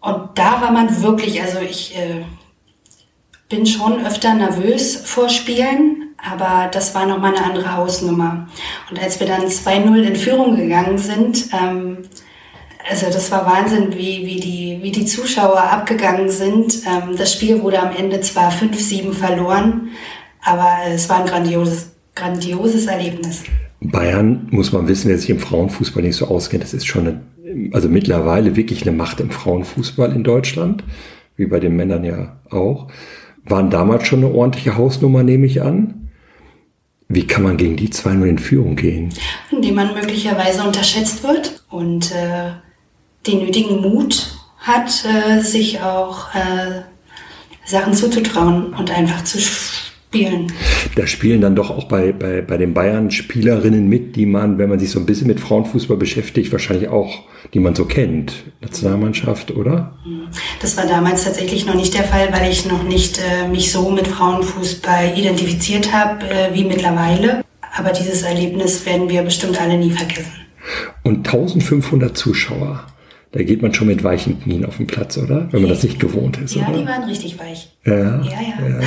Und 0.00 0.30
da 0.34 0.62
war 0.62 0.72
man 0.72 1.02
wirklich, 1.02 1.42
also 1.42 1.58
ich 1.60 1.94
äh, 1.94 2.24
bin 3.50 3.66
schon 3.66 4.04
öfter 4.06 4.34
nervös 4.34 4.96
vor 5.04 5.28
Spielen, 5.28 5.99
aber 6.28 6.68
das 6.72 6.94
war 6.94 7.06
nochmal 7.06 7.34
eine 7.34 7.44
andere 7.44 7.76
Hausnummer. 7.76 8.46
Und 8.90 9.02
als 9.02 9.20
wir 9.20 9.26
dann 9.26 9.42
2-0 9.42 10.02
in 10.02 10.16
Führung 10.16 10.56
gegangen 10.56 10.98
sind, 10.98 11.48
ähm, 11.52 11.98
also 12.88 13.06
das 13.06 13.30
war 13.30 13.46
Wahnsinn, 13.46 13.92
wie, 13.92 14.26
wie, 14.26 14.40
die, 14.40 14.78
wie 14.82 14.90
die 14.90 15.04
Zuschauer 15.04 15.62
abgegangen 15.62 16.28
sind. 16.28 16.82
Ähm, 16.86 17.16
das 17.16 17.32
Spiel 17.32 17.62
wurde 17.62 17.80
am 17.80 17.94
Ende 17.96 18.20
zwar 18.20 18.50
5-7 18.50 19.12
verloren, 19.12 19.90
aber 20.42 20.68
es 20.92 21.08
war 21.08 21.20
ein 21.20 21.26
grandioses, 21.26 21.92
grandioses 22.14 22.86
Erlebnis. 22.86 23.44
Bayern, 23.80 24.48
muss 24.50 24.72
man 24.72 24.88
wissen, 24.88 25.08
wer 25.08 25.18
sich 25.18 25.30
im 25.30 25.38
Frauenfußball 25.38 26.02
nicht 26.02 26.16
so 26.16 26.28
auskennt, 26.28 26.62
das 26.62 26.74
ist 26.74 26.86
schon 26.86 27.06
eine, 27.06 27.20
also 27.72 27.88
mittlerweile 27.88 28.56
wirklich 28.56 28.82
eine 28.82 28.96
Macht 28.96 29.20
im 29.20 29.30
Frauenfußball 29.30 30.12
in 30.12 30.22
Deutschland, 30.22 30.84
wie 31.36 31.46
bei 31.46 31.60
den 31.60 31.76
Männern 31.76 32.04
ja 32.04 32.36
auch. 32.50 32.88
Waren 33.44 33.70
damals 33.70 34.06
schon 34.06 34.22
eine 34.22 34.34
ordentliche 34.34 34.76
Hausnummer, 34.76 35.22
nehme 35.22 35.46
ich 35.46 35.62
an. 35.62 35.99
Wie 37.12 37.26
kann 37.26 37.42
man 37.42 37.56
gegen 37.56 37.76
die 37.76 37.88
2-0 37.88 38.24
in 38.24 38.38
Führung 38.38 38.76
gehen? 38.76 39.12
Indem 39.50 39.74
man 39.74 39.94
möglicherweise 39.94 40.62
unterschätzt 40.62 41.24
wird 41.24 41.64
und 41.68 42.12
äh, 42.12 42.52
den 43.26 43.44
nötigen 43.44 43.80
Mut 43.80 44.38
hat, 44.58 45.04
äh, 45.04 45.40
sich 45.40 45.80
auch 45.80 46.32
äh, 46.36 46.82
Sachen 47.64 47.94
zuzutrauen 47.94 48.74
und 48.74 48.92
einfach 48.92 49.24
zu 49.24 49.38
spielen. 50.10 50.52
Da 50.96 51.06
spielen 51.06 51.40
dann 51.40 51.54
doch 51.54 51.70
auch 51.70 51.84
bei, 51.84 52.10
bei, 52.12 52.42
bei 52.42 52.56
den 52.56 52.74
Bayern 52.74 53.12
Spielerinnen 53.12 53.88
mit, 53.88 54.16
die 54.16 54.26
man, 54.26 54.58
wenn 54.58 54.68
man 54.68 54.80
sich 54.80 54.90
so 54.90 54.98
ein 54.98 55.06
bisschen 55.06 55.28
mit 55.28 55.38
Frauenfußball 55.38 55.96
beschäftigt, 55.96 56.50
wahrscheinlich 56.50 56.88
auch, 56.88 57.20
die 57.54 57.60
man 57.60 57.76
so 57.76 57.84
kennt. 57.84 58.32
Nationalmannschaft, 58.60 59.52
oder? 59.52 59.94
Das 60.60 60.76
war 60.76 60.86
damals 60.86 61.24
tatsächlich 61.24 61.64
noch 61.64 61.76
nicht 61.76 61.94
der 61.94 62.02
Fall, 62.02 62.28
weil 62.32 62.50
ich 62.50 62.66
noch 62.66 62.82
nicht 62.82 63.20
äh, 63.20 63.46
mich 63.46 63.70
so 63.70 63.90
mit 63.90 64.08
Frauenfußball 64.08 65.16
identifiziert 65.16 65.92
habe 65.92 66.28
äh, 66.28 66.52
wie 66.54 66.64
mittlerweile. 66.64 67.44
Aber 67.76 67.92
dieses 67.92 68.22
Erlebnis 68.22 68.84
werden 68.84 69.08
wir 69.08 69.22
bestimmt 69.22 69.60
alle 69.60 69.78
nie 69.78 69.92
vergessen. 69.92 70.32
Und 71.04 71.18
1500 71.18 72.18
Zuschauer. 72.18 72.84
Da 73.32 73.44
geht 73.44 73.62
man 73.62 73.72
schon 73.72 73.86
mit 73.86 74.02
weichen 74.02 74.42
Knien 74.42 74.64
auf 74.64 74.78
den 74.78 74.88
Platz, 74.88 75.16
oder? 75.16 75.46
Wenn 75.52 75.62
man 75.62 75.70
das 75.70 75.84
nicht 75.84 76.00
gewohnt 76.00 76.38
ist. 76.38 76.56
Ja, 76.56 76.68
oder? 76.68 76.78
die 76.78 76.86
waren 76.86 77.04
richtig 77.04 77.38
weich. 77.38 77.70
Ja, 77.84 77.96
ja, 77.96 78.20
ja. 78.22 78.80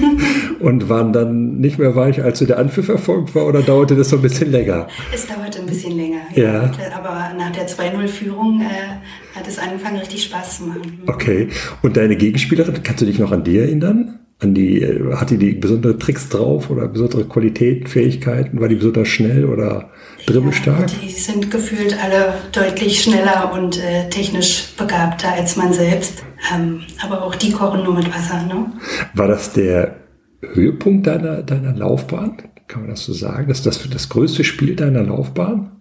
Und 0.60 0.88
waren 0.88 1.12
dann 1.12 1.58
nicht 1.58 1.80
mehr 1.80 1.96
weich, 1.96 2.22
als 2.22 2.38
so 2.38 2.46
der 2.46 2.58
Anpfiff 2.58 2.88
erfolgt 2.88 3.34
war, 3.34 3.46
oder 3.46 3.60
dauerte 3.60 3.96
das 3.96 4.10
so 4.10 4.16
ein 4.16 4.22
bisschen 4.22 4.52
länger? 4.52 4.86
Es 5.12 5.26
dauerte 5.26 5.58
ein 5.58 5.66
bisschen 5.66 5.96
länger, 5.96 6.20
ja. 6.34 6.44
ja. 6.44 6.72
Aber 6.96 7.32
nach 7.36 7.50
der 7.50 7.66
2-0-Führung 7.66 8.60
äh, 8.60 9.36
hat 9.36 9.48
es 9.48 9.58
angefangen, 9.58 9.96
richtig 9.96 10.22
Spaß 10.24 10.58
zu 10.58 10.64
machen. 10.64 11.02
Okay. 11.06 11.48
Und 11.82 11.96
deine 11.96 12.14
Gegenspielerin, 12.14 12.82
kannst 12.84 13.02
du 13.02 13.06
dich 13.06 13.18
noch 13.18 13.32
an 13.32 13.42
die 13.42 13.58
erinnern? 13.58 14.20
an 14.40 14.54
die, 14.54 14.86
hat 15.14 15.30
die 15.30 15.36
die 15.36 15.52
besondere 15.52 15.98
Tricks 15.98 16.28
drauf 16.28 16.70
oder 16.70 16.86
besondere 16.86 17.24
Qualitäten, 17.24 17.88
Fähigkeiten? 17.88 18.60
War 18.60 18.68
die 18.68 18.76
besonders 18.76 19.08
schnell 19.08 19.44
oder 19.44 19.90
dribbelstark? 20.26 20.90
Ja, 20.90 20.98
die 21.02 21.10
sind 21.10 21.50
gefühlt 21.50 21.96
alle 22.02 22.34
deutlich 22.52 23.02
schneller 23.02 23.52
und 23.52 23.78
äh, 23.78 24.08
technisch 24.08 24.74
begabter 24.76 25.32
als 25.32 25.56
man 25.56 25.72
selbst. 25.72 26.22
Ähm, 26.54 26.82
aber 27.02 27.22
auch 27.22 27.34
die 27.34 27.52
kochen 27.52 27.84
nur 27.84 27.94
mit 27.94 28.08
Wasser. 28.08 28.42
Ne? 28.42 28.72
War 29.14 29.28
das 29.28 29.52
der 29.52 29.96
Höhepunkt 30.40 31.06
deiner, 31.06 31.42
deiner 31.42 31.72
Laufbahn? 31.72 32.42
Kann 32.68 32.82
man 32.82 32.90
das 32.90 33.04
so 33.04 33.12
sagen? 33.12 33.50
Ist 33.50 33.66
das, 33.66 33.88
das 33.88 34.08
größte 34.08 34.44
Spiel 34.44 34.76
deiner 34.76 35.02
Laufbahn? 35.02 35.80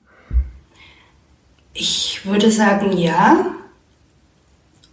Ich 1.73 2.21
würde 2.23 2.49
sagen 2.49 2.97
ja, 2.97 3.45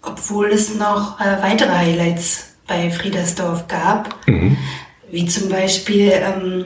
obwohl 0.03 0.49
es 0.49 0.75
noch 0.75 1.19
äh, 1.21 1.43
weitere 1.43 1.71
Highlights 1.71 2.57
bei 2.67 2.91
Friedersdorf 2.91 3.69
gab, 3.69 4.15
mhm. 4.27 4.57
Wie 5.11 5.27
zum 5.27 5.49
Beispiel 5.49 6.13
ähm, 6.13 6.65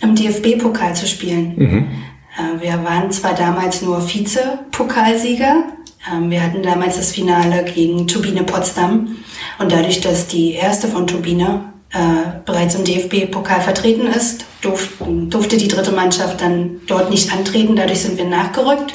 im 0.00 0.14
DFB-Pokal 0.14 0.94
zu 0.94 1.06
spielen. 1.06 1.54
Mhm. 1.56 1.88
Äh, 2.36 2.62
wir 2.62 2.84
waren 2.84 3.10
zwar 3.10 3.34
damals 3.34 3.82
nur 3.82 4.00
Vize-Pokalsieger, 4.00 5.64
ähm, 6.12 6.30
wir 6.30 6.42
hatten 6.42 6.62
damals 6.62 6.96
das 6.96 7.12
Finale 7.12 7.64
gegen 7.64 8.06
Turbine 8.06 8.44
Potsdam 8.44 9.16
und 9.58 9.72
dadurch, 9.72 10.00
dass 10.00 10.26
die 10.26 10.52
erste 10.52 10.88
von 10.88 11.06
Turbine 11.06 11.72
äh, 11.92 12.40
bereits 12.44 12.74
im 12.74 12.84
DFB-Pokal 12.84 13.60
vertreten 13.60 14.06
ist, 14.06 14.44
durf, 14.60 14.94
durfte 15.00 15.56
die 15.56 15.68
dritte 15.68 15.92
Mannschaft 15.92 16.40
dann 16.40 16.80
dort 16.86 17.10
nicht 17.10 17.32
antreten. 17.32 17.76
Dadurch 17.76 18.00
sind 18.00 18.18
wir 18.18 18.26
nachgerückt 18.26 18.94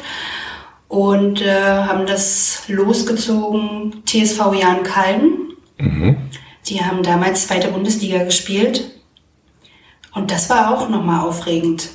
und 0.88 1.42
äh, 1.42 1.52
haben 1.52 2.06
das 2.06 2.64
losgezogen 2.68 4.04
TSV 4.06 4.54
Jan 4.60 4.84
Kalden. 4.84 5.54
Mhm. 5.78 6.18
Die 6.68 6.82
haben 6.82 7.04
damals 7.04 7.48
zweite 7.48 7.70
Bundesliga 7.70 8.24
gespielt. 8.24 8.92
Und 10.14 10.32
das 10.32 10.50
war 10.50 10.74
auch 10.74 10.90
nochmal 10.90 11.26
aufregend 11.26 11.90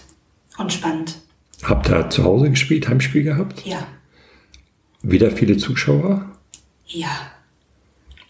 und 0.59 0.73
spannend. 0.73 1.17
Habt 1.63 1.89
ihr 1.89 2.11
zu 2.11 2.25
Hause 2.25 2.51
gespielt, 2.51 2.89
Heimspiel 2.89 3.23
gehabt? 3.23 3.65
Ja. 3.67 3.87
Wieder 5.03 5.31
viele 5.31 5.57
Zuschauer? 5.57 6.31
Ja. 6.87 7.11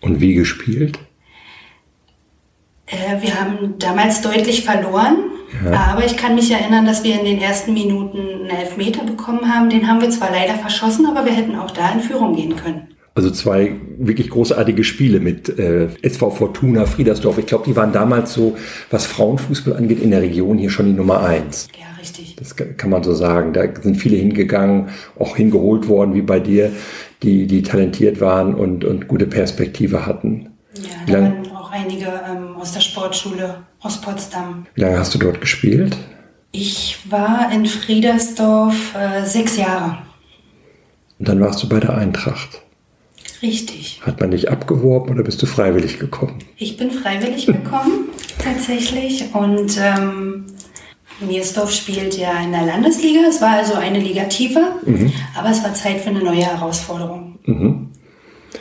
Und 0.00 0.20
wie 0.20 0.34
gespielt? 0.34 0.98
Äh, 2.86 3.22
wir 3.22 3.40
haben 3.40 3.78
damals 3.78 4.20
deutlich 4.20 4.64
verloren, 4.64 5.16
ja. 5.64 5.72
aber 5.72 6.04
ich 6.04 6.16
kann 6.16 6.34
mich 6.34 6.50
erinnern, 6.50 6.86
dass 6.86 7.02
wir 7.02 7.18
in 7.18 7.24
den 7.24 7.40
ersten 7.40 7.72
Minuten 7.72 8.18
einen 8.18 8.50
Elfmeter 8.50 9.04
bekommen 9.04 9.52
haben. 9.52 9.70
Den 9.70 9.88
haben 9.88 10.00
wir 10.00 10.10
zwar 10.10 10.30
leider 10.30 10.54
verschossen, 10.54 11.06
aber 11.06 11.24
wir 11.24 11.32
hätten 11.32 11.56
auch 11.56 11.70
da 11.70 11.92
in 11.92 12.00
Führung 12.00 12.36
gehen 12.36 12.56
können. 12.56 12.93
Also 13.16 13.30
zwei 13.30 13.76
wirklich 13.96 14.28
großartige 14.30 14.82
Spiele 14.82 15.20
mit 15.20 15.56
äh, 15.58 15.88
SV 16.02 16.30
Fortuna 16.30 16.84
Friedersdorf. 16.84 17.38
Ich 17.38 17.46
glaube, 17.46 17.64
die 17.64 17.76
waren 17.76 17.92
damals 17.92 18.34
so, 18.34 18.56
was 18.90 19.06
Frauenfußball 19.06 19.76
angeht, 19.76 20.02
in 20.02 20.10
der 20.10 20.20
Region 20.20 20.58
hier 20.58 20.70
schon 20.70 20.86
die 20.86 20.92
Nummer 20.92 21.22
eins. 21.22 21.68
Ja, 21.78 21.96
richtig. 22.00 22.34
Das 22.34 22.56
kann 22.56 22.90
man 22.90 23.04
so 23.04 23.14
sagen. 23.14 23.52
Da 23.52 23.62
sind 23.80 23.96
viele 23.96 24.16
hingegangen, 24.16 24.88
auch 25.16 25.36
hingeholt 25.36 25.86
worden, 25.86 26.14
wie 26.14 26.22
bei 26.22 26.40
dir, 26.40 26.72
die, 27.22 27.46
die 27.46 27.62
talentiert 27.62 28.20
waren 28.20 28.52
und, 28.52 28.84
und 28.84 29.06
gute 29.06 29.26
Perspektive 29.26 30.06
hatten. 30.06 30.50
Ja, 31.06 31.06
da 31.06 31.22
waren 31.22 31.52
auch 31.52 31.70
einige 31.70 32.06
ähm, 32.06 32.56
aus 32.56 32.72
der 32.72 32.80
Sportschule 32.80 33.58
aus 33.78 34.00
Potsdam. 34.00 34.66
Wie 34.74 34.80
lange 34.80 34.98
hast 34.98 35.14
du 35.14 35.18
dort 35.18 35.40
gespielt? 35.40 35.96
Ich 36.50 36.98
war 37.08 37.52
in 37.52 37.66
Friedersdorf 37.66 38.96
äh, 38.96 39.24
sechs 39.24 39.56
Jahre. 39.56 39.98
Und 41.20 41.28
dann 41.28 41.40
warst 41.40 41.62
du 41.62 41.68
bei 41.68 41.78
der 41.78 41.96
Eintracht. 41.96 42.63
Richtig. 43.44 44.00
Hat 44.00 44.20
man 44.20 44.30
dich 44.30 44.50
abgeworben 44.50 45.10
oder 45.10 45.22
bist 45.22 45.42
du 45.42 45.46
freiwillig 45.46 45.98
gekommen? 45.98 46.38
Ich 46.56 46.78
bin 46.78 46.90
freiwillig 46.90 47.44
gekommen, 47.44 48.08
tatsächlich. 48.42 49.34
Und 49.34 49.78
ähm, 49.78 50.46
Miersdorf 51.20 51.70
spielt 51.70 52.16
ja 52.16 52.40
in 52.42 52.52
der 52.52 52.64
Landesliga. 52.64 53.20
Es 53.28 53.42
war 53.42 53.58
also 53.58 53.74
eine 53.74 53.98
Liga 53.98 54.24
tiefer, 54.24 54.76
mhm. 54.86 55.12
aber 55.36 55.50
es 55.50 55.62
war 55.62 55.74
Zeit 55.74 56.00
für 56.00 56.08
eine 56.08 56.22
neue 56.22 56.42
Herausforderung. 56.42 57.38
Mhm. 57.44 57.90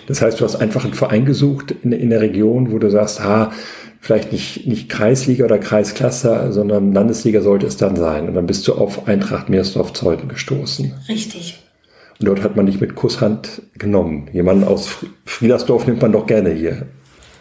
Das 0.08 0.22
heißt, 0.22 0.42
du 0.42 0.44
hast 0.44 0.58
einfach 0.58 0.84
einen 0.84 0.94
Verein 0.94 1.24
gesucht 1.24 1.74
in, 1.84 1.94
in 1.94 2.10
der 2.10 2.20
Region, 2.20 2.74
wo 2.74 2.78
du 2.78 2.92
sagst, 2.92 3.24
ha, 3.24 3.54
vielleicht 4.02 4.34
nicht, 4.34 4.68
nicht 4.68 4.90
Kreisliga 4.90 5.46
oder 5.46 5.60
Kreisklasse, 5.60 6.52
sondern 6.52 6.92
Landesliga 6.92 7.40
sollte 7.40 7.68
es 7.68 7.78
dann 7.78 7.96
sein. 7.96 8.28
Und 8.28 8.34
dann 8.34 8.48
bist 8.48 8.68
du 8.68 8.74
auf 8.74 9.08
Eintracht 9.08 9.48
Meersdorf-Zeuthen 9.48 10.28
gestoßen. 10.28 10.92
Richtig. 11.08 11.63
Dort 12.26 12.44
hat 12.44 12.56
man 12.56 12.66
dich 12.66 12.80
mit 12.80 12.96
Kusshand 12.96 13.62
genommen. 13.78 14.30
Jemanden 14.32 14.64
aus 14.64 14.90
Friedersdorf 15.26 15.88
nimmt 15.88 16.02
man 16.02 16.12
doch 16.12 16.26
gerne 16.26 16.52
hier. 16.52 16.88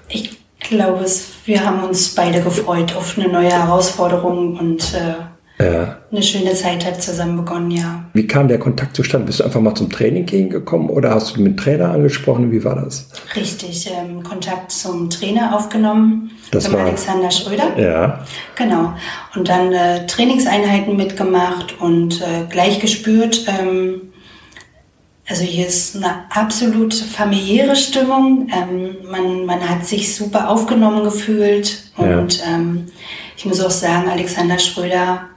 Ich 0.09 0.39
glaube, 0.61 1.05
wir 1.45 1.65
haben 1.65 1.85
uns 1.85 2.15
beide 2.15 2.41
gefreut 2.41 2.95
auf 2.97 3.19
eine 3.19 3.29
neue 3.29 3.51
Herausforderung 3.51 4.57
und 4.59 4.95
äh, 4.95 5.65
ja. 5.65 5.99
eine 6.11 6.23
schöne 6.23 6.55
Zeit 6.55 6.85
hat 6.85 7.03
zusammen 7.03 7.37
begonnen, 7.37 7.71
ja. 7.71 8.05
Wie 8.13 8.27
kam 8.27 8.49
der 8.49 8.59
Kontakt 8.59 8.97
zustande? 8.97 9.27
Bist 9.27 9.41
du 9.41 9.45
einfach 9.45 9.61
mal 9.61 9.75
zum 9.75 9.91
Training 9.91 10.27
gekommen 10.49 10.91
oder 10.91 11.15
hast 11.15 11.37
du 11.37 11.41
mit 11.41 11.53
dem 11.53 11.57
Trainer 11.57 11.91
angesprochen? 11.91 12.51
Wie 12.51 12.65
war 12.65 12.77
das? 12.77 13.09
Richtig, 13.37 13.91
ähm, 13.91 14.23
Kontakt 14.23 14.73
zum 14.73 15.11
Trainer 15.11 15.57
aufgenommen. 15.57 16.31
Das 16.51 16.71
war 16.73 16.81
Alexander 16.81 17.31
Schröder. 17.31 17.79
Ja. 17.79 18.25
Genau. 18.57 18.93
Und 19.35 19.49
dann 19.49 19.73
äh, 19.73 20.07
Trainingseinheiten 20.07 20.97
mitgemacht 20.97 21.81
und 21.81 22.21
äh, 22.21 22.45
gleich 22.51 22.81
gespürt, 22.81 23.47
ähm, 23.49 24.12
also 25.33 25.45
hier 25.45 25.67
ist 25.67 25.97
eine 25.97 26.27
absolut 26.29 26.93
familiäre 26.93 27.75
Stimmung. 27.75 28.49
Ähm, 28.55 28.97
man, 29.11 29.47
man 29.47 29.67
hat 29.67 29.87
sich 29.87 30.15
super 30.15 30.51
aufgenommen 30.51 31.05
gefühlt. 31.05 31.85
Und 31.97 32.39
ja. 32.39 32.55
ähm, 32.55 32.89
ich 33.35 33.47
muss 33.47 33.59
auch 33.63 33.71
sagen, 33.71 34.11
Alexander 34.11 34.59
Schröder 34.59 35.31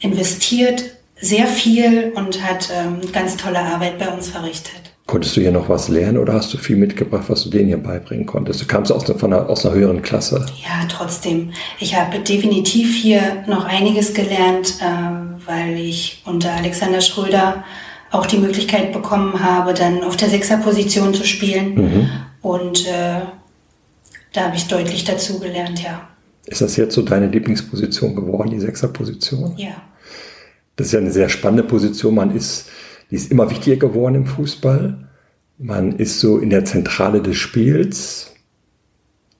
investiert 0.00 0.82
sehr 1.20 1.46
viel 1.46 2.12
und 2.16 2.42
hat 2.42 2.70
ähm, 2.74 3.00
ganz 3.12 3.36
tolle 3.36 3.60
Arbeit 3.60 4.00
bei 4.00 4.08
uns 4.08 4.28
verrichtet. 4.30 4.72
Konntest 5.06 5.36
du 5.36 5.42
hier 5.42 5.52
noch 5.52 5.68
was 5.68 5.88
lernen 5.88 6.18
oder 6.18 6.32
hast 6.32 6.52
du 6.52 6.58
viel 6.58 6.76
mitgebracht, 6.76 7.26
was 7.28 7.44
du 7.44 7.50
denen 7.50 7.68
hier 7.68 7.80
beibringen 7.80 8.26
konntest? 8.26 8.60
Du 8.62 8.66
kamst 8.66 8.90
aus, 8.90 9.08
einer, 9.22 9.48
aus 9.48 9.64
einer 9.64 9.76
höheren 9.76 10.02
Klasse. 10.02 10.44
Ja, 10.64 10.88
trotzdem. 10.88 11.52
Ich 11.78 11.94
habe 11.94 12.18
definitiv 12.18 12.96
hier 12.96 13.44
noch 13.46 13.64
einiges 13.64 14.12
gelernt, 14.12 14.74
äh, 14.80 15.46
weil 15.46 15.78
ich 15.78 16.20
unter 16.26 16.52
Alexander 16.52 17.00
Schröder 17.00 17.62
auch 18.10 18.26
die 18.26 18.38
Möglichkeit 18.38 18.92
bekommen 18.92 19.42
habe, 19.42 19.74
dann 19.74 20.02
auf 20.02 20.16
der 20.16 20.28
Sechserposition 20.28 21.14
zu 21.14 21.24
spielen. 21.24 21.74
Mhm. 21.74 22.10
Und 22.42 22.86
äh, 22.86 23.20
da 24.32 24.40
habe 24.42 24.56
ich 24.56 24.66
deutlich 24.66 25.04
dazu 25.04 25.38
gelernt, 25.38 25.82
ja. 25.82 26.08
Ist 26.46 26.60
das 26.60 26.76
jetzt 26.76 26.94
so 26.94 27.02
deine 27.02 27.28
Lieblingsposition 27.28 28.16
geworden, 28.16 28.50
die 28.50 28.60
Sechserposition? 28.60 29.54
Ja. 29.56 29.82
Das 30.76 30.88
ist 30.88 30.92
ja 30.92 31.00
eine 31.00 31.12
sehr 31.12 31.28
spannende 31.28 31.62
Position. 31.62 32.14
Man 32.14 32.34
ist, 32.34 32.68
die 33.10 33.16
ist 33.16 33.30
immer 33.30 33.50
wichtiger 33.50 33.76
geworden 33.76 34.14
im 34.14 34.26
Fußball. 34.26 35.08
Man 35.58 35.92
ist 35.92 36.20
so 36.20 36.38
in 36.38 36.50
der 36.50 36.64
Zentrale 36.64 37.20
des 37.20 37.36
Spiels. 37.36 38.32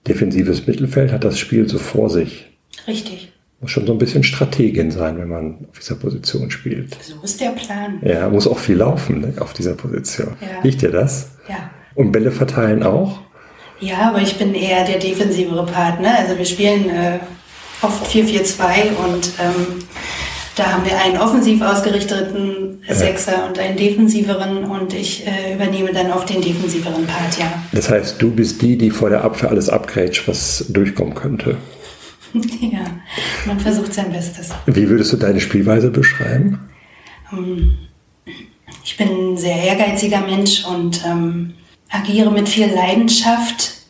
Defensives 0.07 0.67
Mittelfeld 0.67 1.11
hat 1.11 1.23
das 1.23 1.39
Spiel 1.39 1.67
so 1.67 1.79
vor 1.79 2.09
sich. 2.09 2.51
Richtig. 2.87 3.30
Muss 3.61 3.71
schon 3.71 3.85
so 3.85 3.93
ein 3.93 3.99
bisschen 3.99 4.23
Strategin 4.23 4.89
sein, 4.89 5.19
wenn 5.19 5.29
man 5.29 5.67
auf 5.71 5.79
dieser 5.79 5.95
Position 5.95 6.49
spielt. 6.49 6.97
So 7.03 7.13
ist 7.23 7.39
der 7.39 7.49
Plan. 7.49 7.99
Ja, 8.03 8.27
muss 8.27 8.47
auch 8.47 8.57
viel 8.57 8.77
laufen 8.77 9.21
ne, 9.21 9.33
auf 9.39 9.53
dieser 9.53 9.73
Position. 9.73 10.35
Ja. 10.41 10.63
Liegt 10.63 10.81
dir 10.81 10.91
das? 10.91 11.29
Ja. 11.47 11.69
Und 11.93 12.11
Bälle 12.11 12.31
verteilen 12.31 12.81
auch? 12.81 13.19
Ja, 13.79 14.09
aber 14.09 14.21
ich 14.21 14.37
bin 14.37 14.55
eher 14.55 14.83
der 14.85 14.97
defensivere 14.97 15.65
Partner. 15.65 16.17
Also 16.17 16.37
wir 16.37 16.45
spielen 16.45 16.89
äh, 16.89 17.19
oft 17.83 18.05
4-4-2 18.11 18.63
und 19.05 19.31
ähm, 19.39 19.83
da 20.55 20.73
haben 20.73 20.85
wir 20.85 20.99
einen 20.99 21.17
offensiv 21.17 21.61
ausgerichteten 21.61 22.83
Sechser 22.89 23.47
und 23.47 23.57
einen 23.57 23.77
defensiveren 23.77 24.65
und 24.65 24.93
ich 24.93 25.25
äh, 25.25 25.53
übernehme 25.53 25.93
dann 25.93 26.11
auch 26.11 26.25
den 26.25 26.41
defensiveren 26.41 27.05
Part, 27.05 27.37
ja. 27.39 27.51
Das 27.71 27.89
heißt, 27.89 28.21
du 28.21 28.31
bist 28.31 28.61
die, 28.61 28.77
die 28.77 28.89
vor 28.89 29.09
der 29.09 29.23
Abwehr 29.23 29.49
alles 29.49 29.69
abgrätscht, 29.69 30.27
was 30.27 30.65
durchkommen 30.69 31.15
könnte. 31.15 31.57
ja, 32.71 32.85
man 33.45 33.59
versucht 33.59 33.93
sein 33.93 34.11
Bestes. 34.11 34.49
Wie 34.65 34.89
würdest 34.89 35.13
du 35.13 35.17
deine 35.17 35.39
Spielweise 35.39 35.89
beschreiben? 35.89 36.59
Ähm, 37.31 37.77
ich 38.83 38.97
bin 38.97 39.09
ein 39.09 39.37
sehr 39.37 39.57
ehrgeiziger 39.57 40.21
Mensch 40.21 40.65
und 40.65 41.03
ähm, 41.05 41.53
agiere 41.89 42.31
mit 42.31 42.49
viel 42.49 42.67
Leidenschaft 42.67 43.81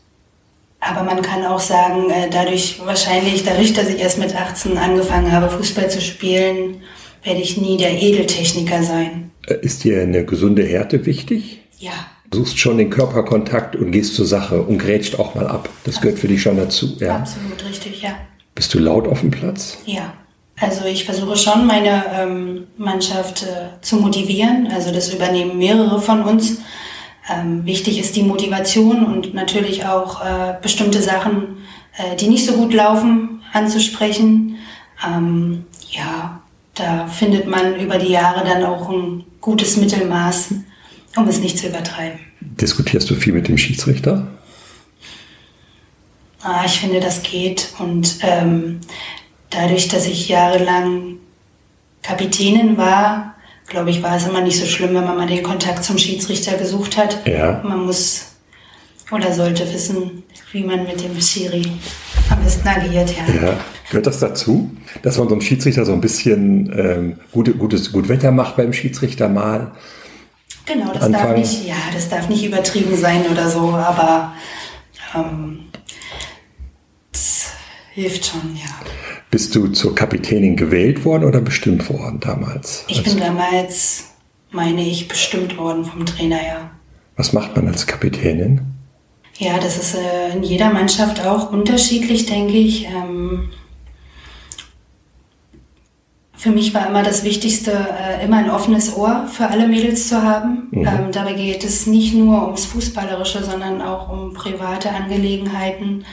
aber 0.81 1.03
man 1.03 1.21
kann 1.21 1.45
auch 1.45 1.60
sagen, 1.60 2.10
äh, 2.10 2.27
dadurch 2.29 2.81
wahrscheinlich, 2.83 3.43
dadurch, 3.43 3.74
dass 3.74 3.88
ich 3.88 4.00
erst 4.00 4.17
mit 4.17 4.36
18 4.36 4.77
angefangen 4.77 5.31
habe, 5.31 5.48
Fußball 5.50 5.89
zu 5.89 6.01
spielen, 6.01 6.81
werde 7.24 7.39
ich 7.39 7.55
nie 7.55 7.77
der 7.77 8.01
Edeltechniker 8.01 8.81
sein. 8.81 9.31
Äh, 9.48 9.57
ist 9.62 9.83
dir 9.83 10.01
eine 10.01 10.25
gesunde 10.25 10.63
Härte 10.63 11.05
wichtig? 11.05 11.62
Ja. 11.77 11.91
Du 12.31 12.39
suchst 12.39 12.57
schon 12.57 12.79
den 12.79 12.89
Körperkontakt 12.89 13.75
und 13.75 13.91
gehst 13.91 14.15
zur 14.15 14.25
Sache 14.25 14.62
und 14.62 14.79
grätscht 14.79 15.19
auch 15.19 15.36
mal 15.36 15.48
ab. 15.48 15.69
Das 15.83 16.01
gehört 16.01 16.17
für 16.17 16.27
dich 16.27 16.41
schon 16.41 16.57
dazu. 16.57 16.98
Ja? 17.00 17.17
Absolut 17.17 17.63
richtig, 17.69 18.01
ja. 18.01 18.15
Bist 18.62 18.75
du 18.75 18.77
laut 18.77 19.08
auf 19.08 19.22
dem 19.22 19.32
Platz? 19.32 19.80
Ja. 19.88 20.13
Also 20.60 20.86
ich 20.86 21.06
versuche 21.06 21.36
schon, 21.36 21.65
meine 21.65 22.03
ähm, 22.13 22.68
Mannschaft 22.77 23.41
äh, 23.41 23.82
zu 23.82 23.96
motivieren. 23.96 24.68
Also 24.72 24.91
das 24.91 25.12
übernehmen 25.12 25.58
mehrere 25.58 26.00
von 26.00 26.22
uns. 26.22 26.60
Ähm, 27.27 27.65
wichtig 27.65 27.98
ist 27.98 28.15
die 28.15 28.22
Motivation 28.22 29.03
und 29.03 29.34
natürlich 29.34 29.88
auch 29.88 30.24
äh, 30.24 30.53
bestimmte 30.62 31.01
Sachen, 31.01 31.58
äh, 31.98 32.15
die 32.15 32.27
nicht 32.27 32.46
so 32.46 32.53
gut 32.53 32.72
laufen, 32.72 33.41
anzusprechen. 33.51 34.58
Ähm, 35.03 35.65
ja, 35.89 36.39
da 36.75 37.08
findet 37.08 37.48
man 37.48 37.80
über 37.80 37.98
die 37.98 38.12
Jahre 38.12 38.48
dann 38.48 38.63
auch 38.63 38.88
ein 38.89 39.24
gutes 39.41 39.75
Mittelmaß, 39.77 40.53
um 41.15 41.27
es 41.27 41.39
nicht 41.39 41.58
zu 41.58 41.65
übertreiben. 41.65 42.20
Diskutierst 42.41 43.10
du 43.10 43.15
viel 43.15 43.34
mit 43.34 43.48
dem 43.48 43.58
Schiedsrichter? 43.58 44.27
Ah, 46.43 46.63
ich 46.65 46.79
finde, 46.79 47.00
das 47.00 47.21
geht. 47.24 47.69
Und 47.79 48.17
ähm, 48.21 48.81
dadurch, 49.50 49.88
dass 49.88 50.07
ich 50.07 50.27
jahrelang 50.27 51.17
Kapitänin 52.01 52.77
war, 52.77 53.36
glaube 53.67 53.91
ich, 53.91 54.01
war 54.01 54.17
es 54.17 54.27
immer 54.27 54.41
nicht 54.41 54.60
so 54.60 54.65
schlimm, 54.65 54.95
wenn 54.95 55.05
man 55.05 55.17
mal 55.17 55.27
den 55.27 55.43
Kontakt 55.43 55.83
zum 55.83 55.98
Schiedsrichter 55.98 56.57
gesucht 56.57 56.98
hat. 56.98 57.25
Ja. 57.25 57.62
Man 57.63 57.86
muss 57.86 58.31
oder 59.12 59.33
sollte 59.33 59.71
wissen, 59.74 60.24
wie 60.51 60.63
man 60.63 60.86
mit 60.86 61.03
dem 61.03 61.19
Schiri 61.19 61.63
am 62.29 62.41
besten 62.43 62.67
agiert. 62.67 63.13
Ja. 63.15 63.33
ja. 63.33 63.57
Gehört 63.89 64.07
das 64.07 64.19
dazu, 64.19 64.71
dass 65.01 65.17
man 65.17 65.27
so 65.27 65.36
einem 65.36 65.41
Schiedsrichter 65.41 65.83
so 65.83 65.91
ein 65.91 66.00
bisschen 66.00 66.71
ähm, 66.77 67.19
gute, 67.33 67.53
gutes, 67.53 67.91
gut 67.91 68.07
Wetter 68.07 68.31
macht 68.31 68.55
beim 68.55 68.71
Schiedsrichter 68.71 69.27
mal? 69.27 69.74
Genau, 70.65 70.93
das 70.93 71.12
darf 71.12 71.36
nicht, 71.36 71.67
ja, 71.67 71.75
das 71.93 72.07
darf 72.07 72.29
nicht 72.29 72.45
übertrieben 72.45 72.95
sein 72.95 73.25
oder 73.29 73.50
so, 73.50 73.71
aber 73.71 74.33
ähm, 75.13 75.60
hilft 77.93 78.25
schon, 78.25 78.55
ja. 78.55 78.71
Bist 79.29 79.55
du 79.55 79.67
zur 79.67 79.95
Kapitänin 79.95 80.55
gewählt 80.55 81.05
worden 81.05 81.25
oder 81.25 81.41
bestimmt 81.41 81.89
worden 81.89 82.19
damals? 82.19 82.86
Ich 82.88 83.03
bin 83.03 83.17
damals, 83.17 84.05
meine 84.51 84.81
ich, 84.81 85.07
bestimmt 85.07 85.57
worden 85.57 85.86
vom 85.86 86.05
Trainer, 86.05 86.41
ja. 86.41 86.71
Was 87.15 87.33
macht 87.33 87.55
man 87.55 87.67
als 87.67 87.86
Kapitänin? 87.86 88.62
Ja, 89.38 89.57
das 89.57 89.77
ist 89.77 89.95
äh, 89.95 90.36
in 90.36 90.43
jeder 90.43 90.71
Mannschaft 90.71 91.25
auch 91.25 91.51
unterschiedlich, 91.51 92.25
denke 92.25 92.53
ich. 92.53 92.86
Ähm, 92.86 93.50
für 96.33 96.50
mich 96.50 96.74
war 96.74 96.88
immer 96.88 97.03
das 97.03 97.24
Wichtigste, 97.24 97.71
äh, 97.71 98.25
immer 98.25 98.38
ein 98.38 98.50
offenes 98.50 98.95
Ohr 98.95 99.27
für 99.31 99.48
alle 99.48 99.67
Mädels 99.67 100.10
zu 100.10 100.21
haben. 100.21 100.67
Mhm. 100.71 100.88
Ähm, 100.88 101.12
dabei 101.12 101.33
geht 101.33 101.63
es 101.63 101.88
nicht 101.88 102.13
nur 102.13 102.45
ums 102.45 102.65
Fußballerische, 102.65 103.43
sondern 103.43 103.81
auch 103.81 104.10
um 104.10 104.33
private 104.33 104.89
Angelegenheiten. 104.89 106.05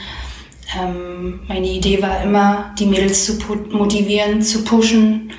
Ähm, 0.77 1.41
meine 1.49 1.67
Idee 1.67 2.03
war 2.03 2.23
immer, 2.23 2.75
die 2.79 2.87
Mädels 2.87 3.25
zu 3.25 3.39
motivieren, 3.71 4.43
zu 4.43 4.65
pushen, 4.65 5.33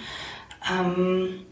ähm, 0.70 1.46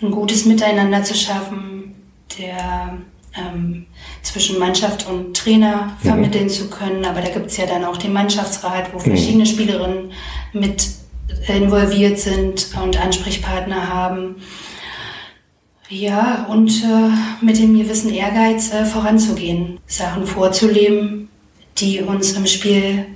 ein 0.00 0.10
gutes 0.10 0.44
Miteinander 0.44 1.02
zu 1.02 1.14
schaffen, 1.14 1.94
der 2.38 2.98
ähm, 3.34 3.86
zwischen 4.22 4.58
Mannschaft 4.58 5.08
und 5.08 5.36
Trainer 5.36 5.96
mhm. 6.02 6.06
vermitteln 6.06 6.44
mhm. 6.44 6.50
zu 6.50 6.70
können. 6.70 7.04
Aber 7.04 7.20
da 7.20 7.28
gibt 7.30 7.46
es 7.46 7.56
ja 7.56 7.66
dann 7.66 7.84
auch 7.84 7.96
den 7.96 8.12
Mannschaftsrat, 8.12 8.92
wo 8.94 8.98
verschiedene 8.98 9.44
mhm. 9.44 9.48
Spielerinnen 9.48 10.12
mit 10.52 10.88
involviert 11.48 12.18
sind 12.18 12.68
und 12.82 13.00
Ansprechpartner 13.00 13.88
haben. 13.88 14.36
Ja, 15.88 16.46
und 16.50 16.82
äh, 16.82 17.44
mit 17.44 17.58
dem 17.58 17.78
gewissen 17.78 18.12
Ehrgeiz 18.12 18.72
äh, 18.72 18.84
voranzugehen, 18.84 19.78
Sachen 19.86 20.26
vorzuleben, 20.26 21.28
die 21.78 22.00
uns 22.00 22.32
im 22.32 22.46
Spiel 22.46 23.06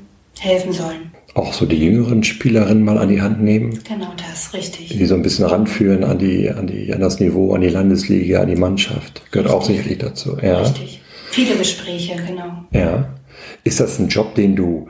helfen 0.41 0.73
sollen. 0.73 1.13
Auch 1.35 1.53
so 1.53 1.65
die 1.65 1.77
jüngeren 1.77 2.25
Spielerinnen 2.25 2.85
mal 2.85 2.99
an 2.99 3.09
die 3.09 3.23
Hand 3.23 3.41
nehmen. 3.41 3.79
Genau 3.89 4.13
das, 4.17 4.53
richtig. 4.53 4.89
Die 4.89 5.07
so 5.07 5.15
ein 5.15 5.23
bisschen 5.23 5.45
ranführen 5.45 6.03
an, 6.03 6.19
die, 6.19 6.51
an, 6.51 6.67
die, 6.67 6.93
an 6.93 7.01
das 7.01 7.21
Niveau, 7.21 7.55
an 7.55 7.61
die 7.61 7.69
Landesliga, 7.69 8.41
an 8.41 8.49
die 8.49 8.57
Mannschaft. 8.57 9.23
Gehört 9.31 9.47
richtig. 9.47 9.61
auch 9.61 9.65
sicherlich 9.65 9.99
dazu. 9.99 10.37
Ja. 10.43 10.61
Richtig. 10.61 11.01
Viele 11.31 11.55
Gespräche, 11.55 12.17
genau. 12.27 12.65
Ja. 12.73 13.15
Ist 13.63 13.79
das 13.79 13.99
ein 14.01 14.09
Job, 14.09 14.35
den 14.35 14.57
du 14.57 14.89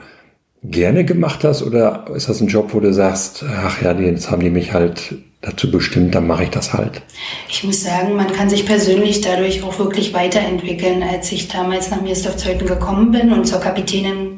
gerne 0.63 1.05
gemacht 1.05 1.45
hast 1.45 1.63
oder 1.63 2.07
ist 2.15 2.29
das 2.29 2.41
ein 2.41 2.49
Job, 2.49 2.73
wo 2.73 2.81
du 2.81 2.93
sagst, 2.93 3.45
ach 3.47 3.83
ja, 3.83 3.93
jetzt 3.99 4.31
haben 4.31 4.43
die 4.43 4.51
mich 4.51 4.73
halt 4.73 5.15
dazu 5.41 5.71
bestimmt, 5.71 6.15
dann 6.15 6.27
mache 6.27 6.45
ich 6.45 6.51
das 6.51 6.75
halt? 6.75 7.03
Ich 7.49 7.65
muss 7.65 7.83
sagen, 7.83 8.15
man 8.15 8.31
kann 8.33 8.51
sich 8.51 8.67
persönlich 8.67 9.23
dadurch 9.23 9.63
auch 9.63 9.79
wirklich 9.79 10.13
weiterentwickeln. 10.13 11.03
Als 11.03 11.33
ich 11.33 11.49
damals 11.49 11.91
nach 11.91 12.03
Mirsdorf-Zeuthen 12.03 12.67
gekommen 12.67 13.11
bin 13.11 13.33
und 13.33 13.47
zur 13.47 13.61
Kapitänin 13.61 14.30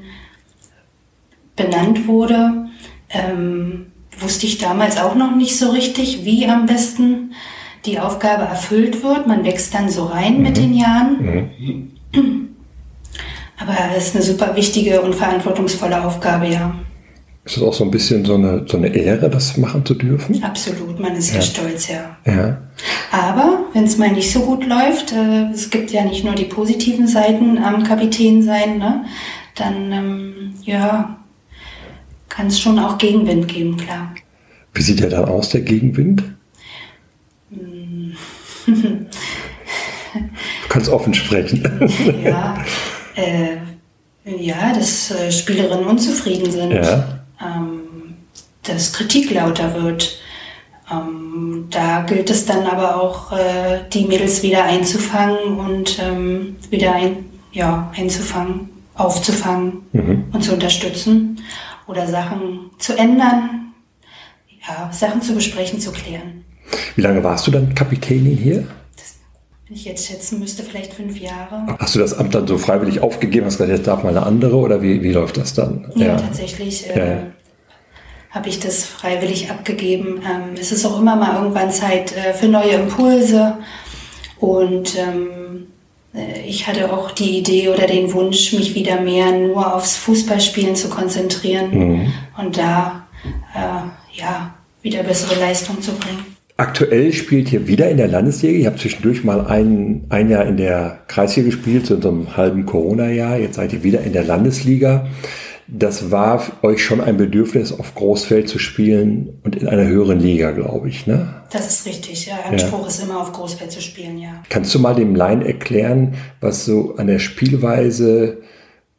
benannt 1.56 2.06
wurde, 2.06 2.66
ähm, 3.10 3.86
wusste 4.18 4.46
ich 4.46 4.58
damals 4.58 4.98
auch 4.98 5.14
noch 5.14 5.34
nicht 5.34 5.58
so 5.58 5.70
richtig, 5.70 6.24
wie 6.24 6.46
am 6.46 6.66
besten 6.66 7.32
die 7.86 7.98
Aufgabe 7.98 8.44
erfüllt 8.44 9.02
wird. 9.02 9.26
Man 9.26 9.44
wächst 9.44 9.74
dann 9.74 9.88
so 9.88 10.04
rein 10.04 10.36
mhm. 10.36 10.42
mit 10.42 10.56
den 10.56 10.74
Jahren. 10.74 11.90
Mhm. 12.12 12.48
Aber 13.58 13.76
es 13.96 14.08
ist 14.08 14.16
eine 14.16 14.24
super 14.24 14.56
wichtige 14.56 15.02
und 15.02 15.14
verantwortungsvolle 15.14 16.04
Aufgabe, 16.04 16.48
ja. 16.48 16.74
Ist 17.44 17.56
das 17.56 17.62
auch 17.64 17.74
so 17.74 17.84
ein 17.84 17.90
bisschen 17.90 18.24
so 18.24 18.34
eine, 18.34 18.64
so 18.68 18.76
eine 18.76 18.88
Ehre, 18.88 19.28
das 19.28 19.56
machen 19.56 19.84
zu 19.84 19.94
dürfen? 19.94 20.42
Absolut, 20.44 21.00
man 21.00 21.16
ist 21.16 21.30
ja, 21.30 21.36
ja 21.36 21.42
stolz, 21.42 21.88
ja. 21.88 22.16
ja. 22.24 22.58
Aber 23.10 23.64
wenn 23.72 23.84
es 23.84 23.98
mal 23.98 24.12
nicht 24.12 24.30
so 24.30 24.40
gut 24.40 24.64
läuft, 24.66 25.12
äh, 25.12 25.50
es 25.52 25.70
gibt 25.70 25.90
ja 25.90 26.04
nicht 26.04 26.24
nur 26.24 26.34
die 26.34 26.44
positiven 26.44 27.08
Seiten 27.08 27.58
am 27.58 27.82
Kapitän 27.82 28.42
sein, 28.42 28.78
ne? 28.78 29.04
dann 29.56 29.92
ähm, 29.92 30.54
ja, 30.62 31.18
kann 32.32 32.46
es 32.46 32.58
schon 32.58 32.78
auch 32.78 32.96
Gegenwind 32.96 33.46
geben, 33.46 33.76
klar. 33.76 34.14
Wie 34.72 34.80
sieht 34.80 35.00
der 35.00 35.10
dann 35.10 35.26
aus, 35.26 35.50
der 35.50 35.60
Gegenwind? 35.60 36.24
du 37.50 38.16
kannst 40.68 40.88
offen 40.88 41.12
sprechen. 41.12 41.62
ja, 42.24 42.56
äh, 43.16 43.56
ja, 44.24 44.72
dass 44.72 45.10
äh, 45.10 45.30
Spielerinnen 45.30 45.86
unzufrieden 45.86 46.50
sind, 46.50 46.70
ja. 46.72 47.22
ähm, 47.38 47.80
dass 48.62 48.94
Kritik 48.94 49.30
lauter 49.30 49.74
wird. 49.74 50.18
Ähm, 50.90 51.66
da 51.68 52.00
gilt 52.02 52.30
es 52.30 52.46
dann 52.46 52.64
aber 52.64 52.98
auch, 52.98 53.32
äh, 53.32 53.80
die 53.92 54.06
Mädels 54.06 54.42
wieder 54.42 54.64
einzufangen 54.64 55.58
und 55.58 55.98
ähm, 56.00 56.56
wieder 56.70 56.94
ein, 56.94 57.26
ja, 57.52 57.92
einzufangen, 57.94 58.70
aufzufangen 58.94 59.82
mhm. 59.92 60.24
und 60.32 60.42
zu 60.42 60.54
unterstützen 60.54 61.38
oder 61.92 62.06
Sachen 62.06 62.70
zu 62.78 62.96
ändern, 62.96 63.72
ja, 64.66 64.90
Sachen 64.92 65.20
zu 65.20 65.34
besprechen, 65.34 65.78
zu 65.78 65.92
klären. 65.92 66.44
Wie 66.96 67.02
lange 67.02 67.22
warst 67.22 67.46
du 67.46 67.50
dann 67.50 67.74
Kapitänin 67.74 68.36
hier? 68.36 68.66
wenn 69.72 69.78
ich 69.78 69.86
jetzt 69.86 70.06
schätzen 70.06 70.38
müsste, 70.38 70.62
vielleicht 70.62 70.92
fünf 70.92 71.18
Jahre. 71.18 71.64
Hast 71.78 71.94
du 71.94 71.98
das 71.98 72.12
Amt 72.12 72.34
dann 72.34 72.46
so 72.46 72.58
freiwillig 72.58 73.00
aufgegeben? 73.00 73.46
Hast 73.46 73.54
du 73.54 73.64
gesagt, 73.64 73.78
jetzt 73.78 73.86
darf 73.86 74.02
mal 74.02 74.10
eine 74.10 74.26
andere 74.26 74.56
oder 74.56 74.82
wie, 74.82 75.02
wie 75.02 75.12
läuft 75.12 75.38
das 75.38 75.54
dann? 75.54 75.90
Ja, 75.94 76.08
ja. 76.08 76.16
tatsächlich. 76.16 76.90
Äh, 76.90 76.98
ja. 76.98 77.22
habe 78.28 78.50
ich 78.50 78.60
das 78.60 78.84
freiwillig 78.84 79.50
abgegeben. 79.50 80.20
Ähm, 80.30 80.56
es 80.60 80.72
ist 80.72 80.84
auch 80.84 81.00
immer 81.00 81.16
mal 81.16 81.36
irgendwann 81.36 81.70
Zeit 81.70 82.14
äh, 82.14 82.34
für 82.34 82.48
neue 82.48 82.72
Impulse. 82.72 83.60
Und 84.38 84.94
ähm, 84.98 85.28
äh, 85.30 85.41
ich 86.46 86.66
hatte 86.66 86.92
auch 86.92 87.10
die 87.10 87.38
Idee 87.38 87.68
oder 87.70 87.86
den 87.86 88.12
Wunsch, 88.12 88.52
mich 88.52 88.74
wieder 88.74 89.00
mehr 89.00 89.32
nur 89.32 89.74
aufs 89.74 89.96
Fußballspielen 89.96 90.76
zu 90.76 90.88
konzentrieren 90.88 91.70
mhm. 91.70 92.12
und 92.36 92.58
da 92.58 93.06
äh, 93.54 94.18
ja, 94.18 94.54
wieder 94.82 95.02
bessere 95.02 95.40
Leistung 95.40 95.80
zu 95.80 95.92
bringen. 95.92 96.32
Aktuell 96.58 97.12
spielt 97.12 97.52
ihr 97.52 97.66
wieder 97.66 97.88
in 97.88 97.96
der 97.96 98.08
Landesliga. 98.08 98.58
Ich 98.58 98.66
habe 98.66 98.76
zwischendurch 98.76 99.24
mal 99.24 99.46
ein, 99.46 100.04
ein 100.10 100.28
Jahr 100.28 100.44
in 100.44 100.58
der 100.58 101.00
Kreisliga 101.08 101.46
gespielt, 101.46 101.86
zu 101.86 101.94
unserem 101.94 102.36
halben 102.36 102.66
Corona-Jahr. 102.66 103.38
Jetzt 103.38 103.56
seid 103.56 103.72
ihr 103.72 103.82
wieder 103.82 104.02
in 104.02 104.12
der 104.12 104.24
Landesliga. 104.24 105.08
Das 105.74 106.10
war 106.10 106.42
euch 106.60 106.84
schon 106.84 107.00
ein 107.00 107.16
Bedürfnis, 107.16 107.72
auf 107.72 107.94
Großfeld 107.94 108.46
zu 108.46 108.58
spielen 108.58 109.40
und 109.42 109.56
in 109.56 109.68
einer 109.68 109.86
höheren 109.86 110.20
Liga, 110.20 110.50
glaube 110.50 110.90
ich, 110.90 111.06
ne? 111.06 111.42
Das 111.50 111.66
ist 111.66 111.86
richtig, 111.86 112.26
ja. 112.26 112.34
Anspruch 112.46 112.82
ja. 112.82 112.88
ist 112.88 113.02
immer, 113.02 113.18
auf 113.18 113.32
Großfeld 113.32 113.72
zu 113.72 113.80
spielen, 113.80 114.18
ja. 114.18 114.42
Kannst 114.50 114.74
du 114.74 114.78
mal 114.78 114.94
dem 114.94 115.14
Laien 115.14 115.40
erklären, 115.40 116.14
was 116.40 116.66
so 116.66 116.96
an 116.96 117.06
der 117.06 117.20
Spielweise 117.20 118.42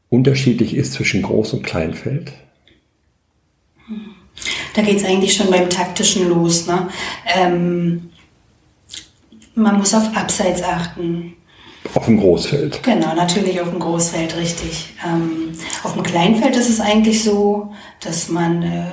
unterschiedlich 0.10 0.76
ist 0.76 0.94
zwischen 0.94 1.24
Groß- 1.24 1.54
und 1.54 1.64
Kleinfeld? 1.64 2.34
Da 4.74 4.82
geht 4.82 4.98
es 4.98 5.06
eigentlich 5.06 5.34
schon 5.34 5.52
beim 5.52 5.70
Taktischen 5.70 6.28
los. 6.28 6.66
Ne? 6.66 6.90
Ähm, 7.36 8.10
man 9.54 9.78
muss 9.78 9.94
auf 9.94 10.16
Abseits 10.16 10.64
achten. 10.64 11.36
Auf 11.94 12.06
dem 12.06 12.20
Großfeld. 12.20 12.82
Genau, 12.84 13.14
natürlich 13.14 13.60
auf 13.60 13.70
dem 13.70 13.80
Großfeld, 13.80 14.38
richtig. 14.38 14.94
Ähm, 15.06 15.54
auf 15.84 15.94
dem 15.94 16.04
Kleinfeld 16.04 16.56
ist 16.56 16.70
es 16.70 16.80
eigentlich 16.80 17.24
so, 17.24 17.72
dass 18.00 18.30
man 18.30 18.64
äh, 18.64 18.86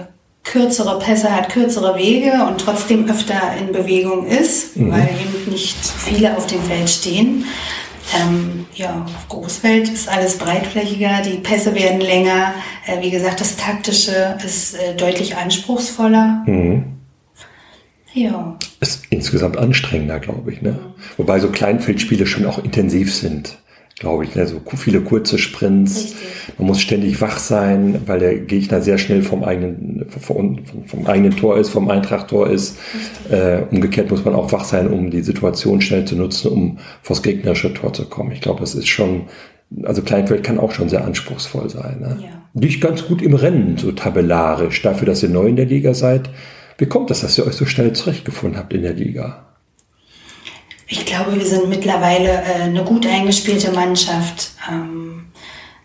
kürzere 0.42 0.98
Pässe 0.98 1.34
hat, 1.34 1.48
kürzere 1.50 1.96
Wege 1.96 2.44
und 2.48 2.60
trotzdem 2.60 3.08
öfter 3.08 3.40
in 3.58 3.72
Bewegung 3.72 4.26
ist, 4.26 4.76
mhm. 4.76 4.92
weil 4.92 5.08
eben 5.08 5.50
nicht 5.50 5.76
viele 5.76 6.36
auf 6.36 6.46
dem 6.46 6.62
Feld 6.62 6.90
stehen. 6.90 7.44
Ähm, 8.20 8.66
ja, 8.74 9.04
auf 9.04 9.28
Großfeld 9.28 9.88
ist 9.88 10.08
alles 10.08 10.38
breitflächiger, 10.38 11.22
die 11.22 11.38
Pässe 11.38 11.74
werden 11.74 12.00
länger. 12.00 12.54
Äh, 12.86 13.02
wie 13.02 13.10
gesagt, 13.10 13.40
das 13.40 13.56
Taktische 13.56 14.36
ist 14.44 14.74
äh, 14.74 14.96
deutlich 14.96 15.36
anspruchsvoller. 15.36 16.42
Mhm. 16.46 16.84
Ja. 18.12 18.56
Ist 18.80 19.04
insgesamt 19.10 19.58
anstrengender, 19.58 20.18
glaube 20.20 20.52
ich. 20.52 20.62
Ne? 20.62 20.78
Wobei 21.16 21.38
so 21.38 21.48
Kleinfeldspiele 21.48 22.26
schon 22.26 22.46
auch 22.46 22.62
intensiv 22.62 23.14
sind 23.14 23.58
glaube 24.00 24.24
ich. 24.24 24.36
Also 24.36 24.60
viele 24.74 25.00
kurze 25.02 25.38
Sprints. 25.38 25.96
Richtig. 25.96 26.58
Man 26.58 26.66
muss 26.66 26.80
ständig 26.80 27.20
wach 27.20 27.38
sein, 27.38 28.00
weil 28.06 28.18
der 28.18 28.34
Gegner 28.38 28.80
sehr 28.80 28.98
schnell 28.98 29.22
vom 29.22 29.44
eigenen, 29.44 30.06
vom, 30.08 30.64
vom 30.86 31.06
eigenen 31.06 31.36
Tor 31.36 31.58
ist, 31.58 31.68
vom 31.68 31.88
Eintracht-Tor 31.88 32.50
ist. 32.50 32.78
Äh, 33.30 33.60
umgekehrt 33.70 34.10
muss 34.10 34.24
man 34.24 34.34
auch 34.34 34.50
wach 34.50 34.64
sein, 34.64 34.88
um 34.88 35.10
die 35.10 35.22
Situation 35.22 35.80
schnell 35.80 36.06
zu 36.06 36.16
nutzen, 36.16 36.50
um 36.50 36.78
vors 37.02 37.22
gegnerische 37.22 37.72
Tor 37.72 37.92
zu 37.92 38.06
kommen. 38.06 38.32
Ich 38.32 38.40
glaube, 38.40 38.60
das 38.60 38.74
ist 38.74 38.88
schon, 38.88 39.26
also 39.82 40.02
Kleinfeld 40.02 40.42
kann 40.42 40.58
auch 40.58 40.72
schon 40.72 40.88
sehr 40.88 41.04
anspruchsvoll 41.04 41.68
sein. 41.70 42.00
Ne? 42.00 42.18
Ja. 42.22 42.60
Liegt 42.60 42.80
ganz 42.80 43.06
gut 43.06 43.22
im 43.22 43.34
Rennen, 43.34 43.76
so 43.76 43.92
tabellarisch, 43.92 44.82
dafür, 44.82 45.06
dass 45.06 45.22
ihr 45.22 45.28
neu 45.28 45.46
in 45.46 45.56
der 45.56 45.66
Liga 45.66 45.94
seid. 45.94 46.30
Wie 46.80 46.86
kommt 46.86 47.10
das, 47.10 47.20
dass 47.20 47.36
ihr 47.36 47.46
euch 47.46 47.56
so 47.56 47.66
schnell 47.66 47.92
zurechtgefunden 47.92 48.58
habt 48.58 48.72
in 48.72 48.80
der 48.80 48.94
Liga? 48.94 49.44
Ich 50.88 51.04
glaube, 51.04 51.36
wir 51.36 51.44
sind 51.44 51.68
mittlerweile 51.68 52.30
äh, 52.30 52.62
eine 52.62 52.82
gut 52.84 53.06
eingespielte 53.06 53.70
Mannschaft. 53.70 54.52
Ähm, 54.68 55.26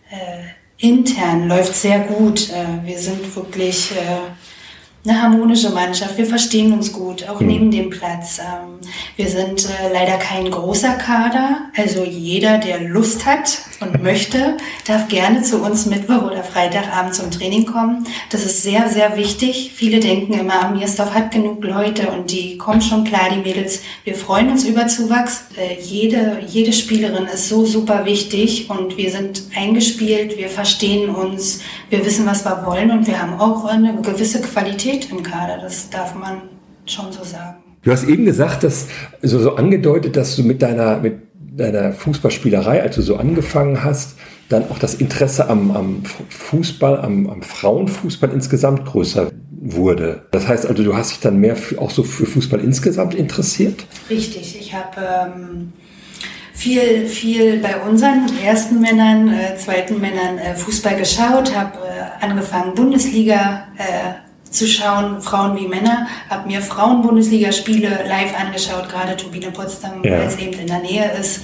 äh, 0.10 0.88
intern 0.88 1.50
läuft 1.50 1.76
sehr 1.76 2.00
gut. 2.00 2.50
Äh, 2.50 2.88
wir 2.88 2.98
sind 2.98 3.36
wirklich 3.36 3.92
äh, 3.92 5.08
eine 5.08 5.22
harmonische 5.22 5.72
Mannschaft. 5.72 6.18
Wir 6.18 6.26
verstehen 6.26 6.72
uns 6.72 6.94
gut, 6.94 7.28
auch 7.28 7.42
mhm. 7.42 7.48
neben 7.48 7.72
dem 7.72 7.90
Platz. 7.90 8.40
Ähm, 8.40 8.80
wir 9.18 9.28
sind 9.28 9.66
äh, 9.66 9.92
leider 9.92 10.18
kein 10.18 10.50
großer 10.50 10.94
Kader. 10.94 11.72
Also 11.76 12.06
jeder, 12.06 12.58
der 12.58 12.80
Lust 12.80 13.26
hat 13.26 13.60
und 13.82 14.04
möchte, 14.04 14.58
darf 14.88 15.08
gerne 15.08 15.42
zu 15.42 15.62
uns 15.62 15.86
Mittwoch 15.86 16.24
oder 16.24 16.44
Freitagabend 16.44 17.14
zum 17.14 17.32
Training 17.32 17.66
kommen. 17.66 18.06
Das 18.30 18.46
ist 18.46 18.64
sehr, 18.64 18.90
sehr 18.90 19.18
wichtig. 19.18 19.72
Viele 19.76 20.00
denken 20.00 20.34
immer, 20.34 20.72
Miersdorf 20.72 21.14
hat 21.14 21.32
genug 21.32 21.64
Leute 21.64 22.10
und 22.10 22.32
die 22.32 22.58
kommen 22.58 22.82
schon 22.82 23.04
klar, 23.04 23.30
die 23.34 23.42
Mädels. 23.42 23.82
Wir 24.04 24.16
freuen 24.16 24.50
uns 24.50 24.66
über 24.66 24.88
Zuwachs. 24.88 25.46
Äh, 25.58 25.82
jede, 25.82 26.40
jede 26.48 26.74
Spielerin 26.74 27.26
ist 27.26 27.50
so 27.50 27.66
super 27.66 28.06
wichtig 28.06 28.70
und 28.70 28.98
wir 28.98 29.12
sind 29.12 29.44
eingespielt, 29.56 30.38
wir 30.38 30.50
verstehen 30.50 31.10
uns, 31.10 31.62
wir 31.90 32.06
wissen, 32.06 32.26
was 32.26 32.46
wir 32.46 32.66
wollen 32.66 32.92
und 32.92 33.08
wir 33.08 33.22
haben 33.22 33.40
auch 33.40 33.66
eine 33.66 34.02
gewisse 34.02 34.42
Qualität 34.42 34.76
Qualität 34.76 35.12
im 35.12 35.24
Kader, 35.24 35.60
das 35.62 35.90
darf 35.90 36.16
man 36.16 36.42
schon 36.86 37.12
so 37.12 37.24
sagen. 37.24 37.58
Du 37.84 37.92
hast 37.92 38.04
eben 38.04 38.26
gesagt, 38.26 38.64
dass 38.64 38.88
also 39.22 39.40
so 39.40 39.56
angedeutet, 39.56 40.16
dass 40.16 40.36
du 40.36 40.44
mit 40.44 40.62
deiner, 40.62 40.98
mit 41.00 41.25
deiner 41.56 41.94
Fußballspielerei, 41.94 42.82
als 42.82 42.96
du 42.96 43.02
so 43.02 43.16
angefangen 43.16 43.84
hast, 43.84 44.18
dann 44.50 44.70
auch 44.70 44.78
das 44.78 44.96
Interesse 44.96 45.50
am, 45.50 45.72
am 45.72 46.04
Fußball, 46.30 47.00
am, 47.00 47.28
am, 47.28 47.42
Frauenfußball 47.42 48.32
insgesamt 48.32 48.86
größer 48.86 49.32
wurde. 49.52 50.26
Das 50.32 50.48
heißt 50.48 50.68
also, 50.68 50.84
du 50.84 50.96
hast 50.96 51.12
dich 51.12 51.20
dann 51.20 51.38
mehr 51.38 51.56
für, 51.56 51.80
auch 51.80 51.90
so 51.90 52.04
für 52.04 52.26
Fußball 52.26 52.60
insgesamt 52.60 53.16
interessiert? 53.16 53.86
Richtig. 54.10 54.60
Ich 54.60 54.74
habe 54.74 55.34
ähm, 55.36 55.74
viel, 56.54 57.08
viel 57.08 57.60
bei 57.60 57.82
unseren 57.82 58.30
ersten 58.44 58.80
Männern, 58.82 59.34
äh, 59.34 59.58
zweiten 59.58 60.00
Männern 60.00 60.38
äh, 60.38 60.56
Fußball 60.56 60.98
geschaut, 60.98 61.56
habe 61.56 61.80
äh, 61.80 62.24
angefangen 62.24 62.76
Bundesliga 62.76 63.68
äh, 63.78 64.25
zu 64.56 64.68
schauen, 64.68 65.22
Frauen 65.22 65.58
wie 65.58 65.68
Männer. 65.68 66.08
Habe 66.30 66.48
mir 66.48 66.62
Frauen-Bundesligaspiele 66.62 68.06
live 68.08 68.40
angeschaut, 68.40 68.90
gerade 68.90 69.16
Turbine 69.18 69.52
Potsdam, 69.52 70.04
ja. 70.04 70.20
weil 70.20 70.28
es 70.28 70.38
eben 70.38 70.60
in 70.60 70.68
der 70.68 70.80
Nähe 70.80 71.12
ist. 71.20 71.42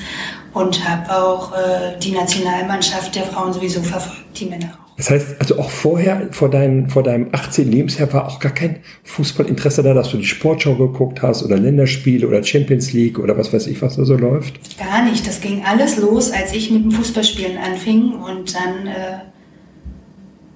Und 0.53 0.87
habe 0.87 1.15
auch 1.15 1.53
äh, 1.53 1.97
die 2.01 2.11
Nationalmannschaft 2.11 3.15
der 3.15 3.23
Frauen 3.23 3.53
sowieso 3.53 3.81
verfolgt, 3.81 4.39
die 4.39 4.45
Männer 4.45 4.73
auch. 4.73 4.81
Das 4.97 5.09
heißt, 5.09 5.35
also 5.39 5.57
auch 5.57 5.71
vorher, 5.71 6.27
vor, 6.31 6.49
dein, 6.49 6.89
vor 6.89 7.01
deinem 7.01 7.29
18. 7.31 7.71
Lebensjahr, 7.71 8.13
war 8.13 8.27
auch 8.27 8.39
gar 8.39 8.51
kein 8.51 8.81
Fußballinteresse 9.03 9.81
da, 9.81 9.95
dass 9.95 10.11
du 10.11 10.17
die 10.17 10.25
Sportschau 10.25 10.75
geguckt 10.75 11.23
hast 11.23 11.43
oder 11.43 11.57
Länderspiele 11.57 12.27
oder 12.27 12.43
Champions 12.43 12.93
League 12.93 13.17
oder 13.17 13.35
was 13.35 13.51
weiß 13.51 13.65
ich, 13.65 13.81
was 13.81 13.95
da 13.95 14.05
so 14.05 14.15
läuft? 14.15 14.77
Gar 14.77 15.03
nicht. 15.05 15.25
Das 15.25 15.41
ging 15.41 15.63
alles 15.65 15.97
los, 15.97 16.31
als 16.31 16.53
ich 16.53 16.69
mit 16.69 16.83
dem 16.83 16.91
Fußballspielen 16.91 17.57
anfing 17.57 18.13
und 18.13 18.53
dann, 18.53 18.87
äh, 18.87 19.19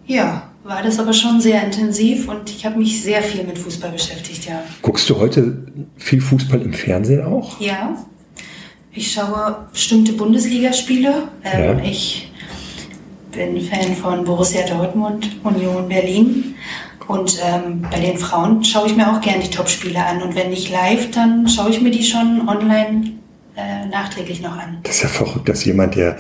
ja, 0.05 0.51
war 0.65 0.81
das 0.81 0.99
aber 0.99 1.13
schon 1.13 1.39
sehr 1.39 1.63
intensiv 1.63 2.27
und 2.27 2.49
ich 2.49 2.65
habe 2.65 2.79
mich 2.79 3.01
sehr 3.01 3.21
viel 3.21 3.43
mit 3.43 3.57
Fußball 3.57 3.91
beschäftigt, 3.91 4.45
ja. 4.45 4.63
Guckst 4.81 5.07
du 5.09 5.19
heute 5.19 5.63
viel 5.95 6.19
Fußball 6.19 6.59
im 6.59 6.73
Fernsehen 6.73 7.23
auch? 7.23 7.59
Ja. 7.61 7.95
Ich 8.91 9.13
schaue 9.13 9.67
bestimmte 9.71 10.13
Bundesligaspiele. 10.13 11.29
Ähm, 11.43 11.77
ja. 11.77 11.83
Ich 11.83 12.31
bin 13.31 13.61
Fan 13.61 13.95
von 13.95 14.23
Borussia 14.23 14.65
Dortmund, 14.65 15.29
Union 15.43 15.87
Berlin. 15.87 16.55
Und 17.07 17.37
ähm, 17.43 17.85
bei 17.91 17.99
den 17.99 18.17
Frauen 18.17 18.63
schaue 18.63 18.87
ich 18.87 18.95
mir 18.95 19.11
auch 19.11 19.21
gerne 19.21 19.43
die 19.43 19.51
Topspiele 19.51 20.03
an. 20.03 20.23
Und 20.23 20.35
wenn 20.35 20.49
nicht 20.49 20.71
live, 20.71 21.11
dann 21.11 21.47
schaue 21.47 21.69
ich 21.69 21.79
mir 21.79 21.91
die 21.91 22.03
schon 22.03 22.49
online 22.49 23.11
äh, 23.55 23.85
nachträglich 23.85 24.41
noch 24.41 24.57
an. 24.57 24.79
Das 24.81 24.95
ist 24.95 25.03
ja 25.03 25.09
verrückt, 25.09 25.47
dass 25.47 25.63
jemand, 25.63 25.95
der 25.95 26.17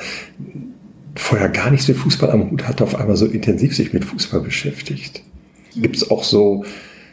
vorher 1.15 1.49
gar 1.49 1.71
nichts 1.71 1.87
mit 1.87 1.97
Fußball 1.97 2.31
am 2.31 2.51
Hut 2.51 2.67
hatte, 2.67 2.83
auf 2.83 2.95
einmal 2.95 3.15
so 3.15 3.25
intensiv 3.25 3.75
sich 3.75 3.93
mit 3.93 4.05
Fußball 4.05 4.41
beschäftigt. 4.41 5.23
Gibt 5.75 5.95
es 5.95 6.11
auch 6.11 6.23
so 6.23 6.65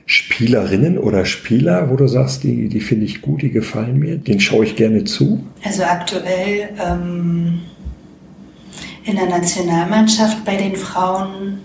Spielerinnen 0.07 0.99
oder 0.99 1.25
Spieler, 1.25 1.89
wo 1.91 1.97
du 1.97 2.09
sagst, 2.09 2.43
die, 2.43 2.69
die 2.69 2.81
finde 2.81 3.07
ich 3.07 3.23
gut, 3.23 3.43
die 3.43 3.51
gefallen 3.51 3.99
mir, 3.99 4.19
den 4.19 4.41
schaue 4.41 4.65
ich 4.65 4.77
gerne 4.77 5.05
zu? 5.05 5.45
Also 5.65 5.85
aktuell 5.85 6.71
ähm, 6.85 7.61
in 9.05 9.17
der 9.17 9.27
Nationalmannschaft 9.27 10.45
bei 10.45 10.57
den 10.57 10.77
Frauen, 10.77 11.59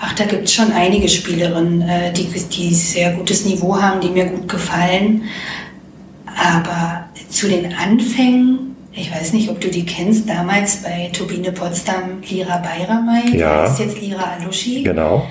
ach, 0.00 0.14
da 0.14 0.24
gibt 0.24 0.44
es 0.44 0.54
schon 0.54 0.72
einige 0.72 1.08
Spielerinnen, 1.08 1.82
äh, 1.82 2.12
die, 2.12 2.26
die 2.26 2.74
sehr 2.74 3.12
gutes 3.12 3.44
Niveau 3.44 3.80
haben, 3.80 4.00
die 4.00 4.10
mir 4.10 4.26
gut 4.26 4.48
gefallen. 4.48 5.22
Aber 6.26 7.06
zu 7.28 7.48
den 7.48 7.72
Anfängen 7.72 8.65
ich 8.96 9.12
weiß 9.12 9.34
nicht, 9.34 9.50
ob 9.50 9.60
du 9.60 9.68
die 9.68 9.84
kennst, 9.84 10.28
damals 10.28 10.82
bei 10.82 11.10
Turbine 11.12 11.52
Potsdam, 11.52 12.22
Lira 12.28 12.58
Bayramay, 12.58 13.36
ja. 13.36 13.66
ist 13.66 13.78
jetzt 13.78 14.00
Lira 14.00 14.36
Alushi. 14.38 14.82
Genau. 14.82 15.26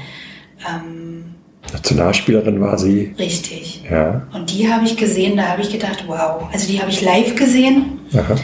Ähm, 0.70 1.26
Nationalspielerin 1.74 2.62
war 2.62 2.78
sie. 2.78 3.16
Richtig. 3.18 3.84
Ja. 3.90 4.28
Und 4.34 4.54
die 4.54 4.72
habe 4.72 4.86
ich 4.86 4.98
gesehen, 4.98 5.36
da 5.36 5.48
habe 5.48 5.64
ich 5.64 5.72
gedacht, 5.72 6.06
wow. 6.08 6.44
Also 6.54 6.68
die 6.68 6.80
habe 6.80 6.92
ich 6.92 7.02
live 7.02 7.36
gesehen 7.36 8.00
Aha. 8.14 8.36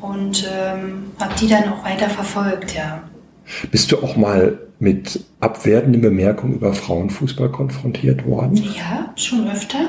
und 0.00 0.48
ähm, 0.48 1.10
habe 1.18 1.34
die 1.40 1.48
dann 1.48 1.64
auch 1.72 1.84
weiter 1.84 2.08
verfolgt, 2.08 2.76
ja. 2.76 3.02
Bist 3.72 3.90
du 3.90 3.98
auch 3.98 4.16
mal 4.16 4.58
mit 4.78 5.24
abwertenden 5.40 6.02
Bemerkungen 6.02 6.54
über 6.54 6.72
Frauenfußball 6.72 7.50
konfrontiert 7.50 8.24
worden? 8.26 8.56
Ja, 8.76 9.12
schon 9.16 9.50
öfter. 9.50 9.88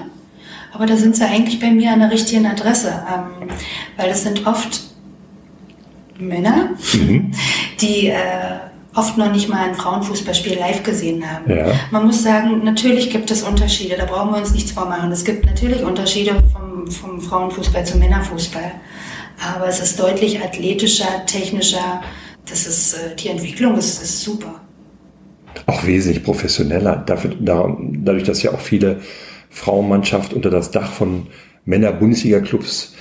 Aber 0.73 0.85
da 0.85 0.95
sind 0.95 1.15
sie 1.15 1.25
eigentlich 1.25 1.59
bei 1.59 1.71
mir 1.71 1.91
an 1.91 1.99
der 1.99 2.11
richtigen 2.11 2.45
Adresse, 2.45 2.89
ähm, 2.89 3.49
weil 3.97 4.09
das 4.09 4.23
sind 4.23 4.45
oft 4.45 4.81
Männer, 6.17 6.71
mhm. 6.93 7.31
die 7.81 8.07
äh, 8.07 8.15
oft 8.93 9.17
noch 9.17 9.31
nicht 9.31 9.49
mal 9.49 9.69
ein 9.69 9.75
Frauenfußballspiel 9.75 10.57
live 10.57 10.83
gesehen 10.83 11.23
haben. 11.29 11.49
Ja. 11.49 11.71
Man 11.91 12.05
muss 12.05 12.23
sagen, 12.23 12.63
natürlich 12.63 13.09
gibt 13.09 13.31
es 13.31 13.43
Unterschiede, 13.43 13.95
da 13.97 14.05
brauchen 14.05 14.31
wir 14.31 14.37
uns 14.37 14.51
nichts 14.51 14.71
vormachen. 14.71 15.11
Es 15.11 15.23
gibt 15.23 15.45
natürlich 15.45 15.83
Unterschiede 15.83 16.35
vom, 16.53 16.87
vom 16.91 17.21
Frauenfußball 17.21 17.85
zum 17.85 17.99
Männerfußball. 17.99 18.71
Aber 19.55 19.67
es 19.67 19.79
ist 19.79 19.99
deutlich 19.99 20.43
athletischer, 20.43 21.25
technischer. 21.25 22.01
Das 22.49 22.67
ist, 22.67 22.93
äh, 22.93 23.15
die 23.15 23.29
Entwicklung 23.29 23.77
ist, 23.77 24.03
ist 24.03 24.21
super. 24.21 24.55
Auch 25.65 25.85
wesentlich 25.85 26.23
professioneller. 26.23 26.97
Dafür, 26.97 27.35
dadurch, 27.39 28.23
dass 28.23 28.43
ja 28.43 28.51
auch 28.51 28.59
viele 28.59 29.01
Frauenmannschaft 29.49 30.33
unter 30.33 30.49
das 30.49 30.71
Dach 30.71 30.91
von 30.91 31.27
Männer-Bundesliga-Clubs 31.65 32.93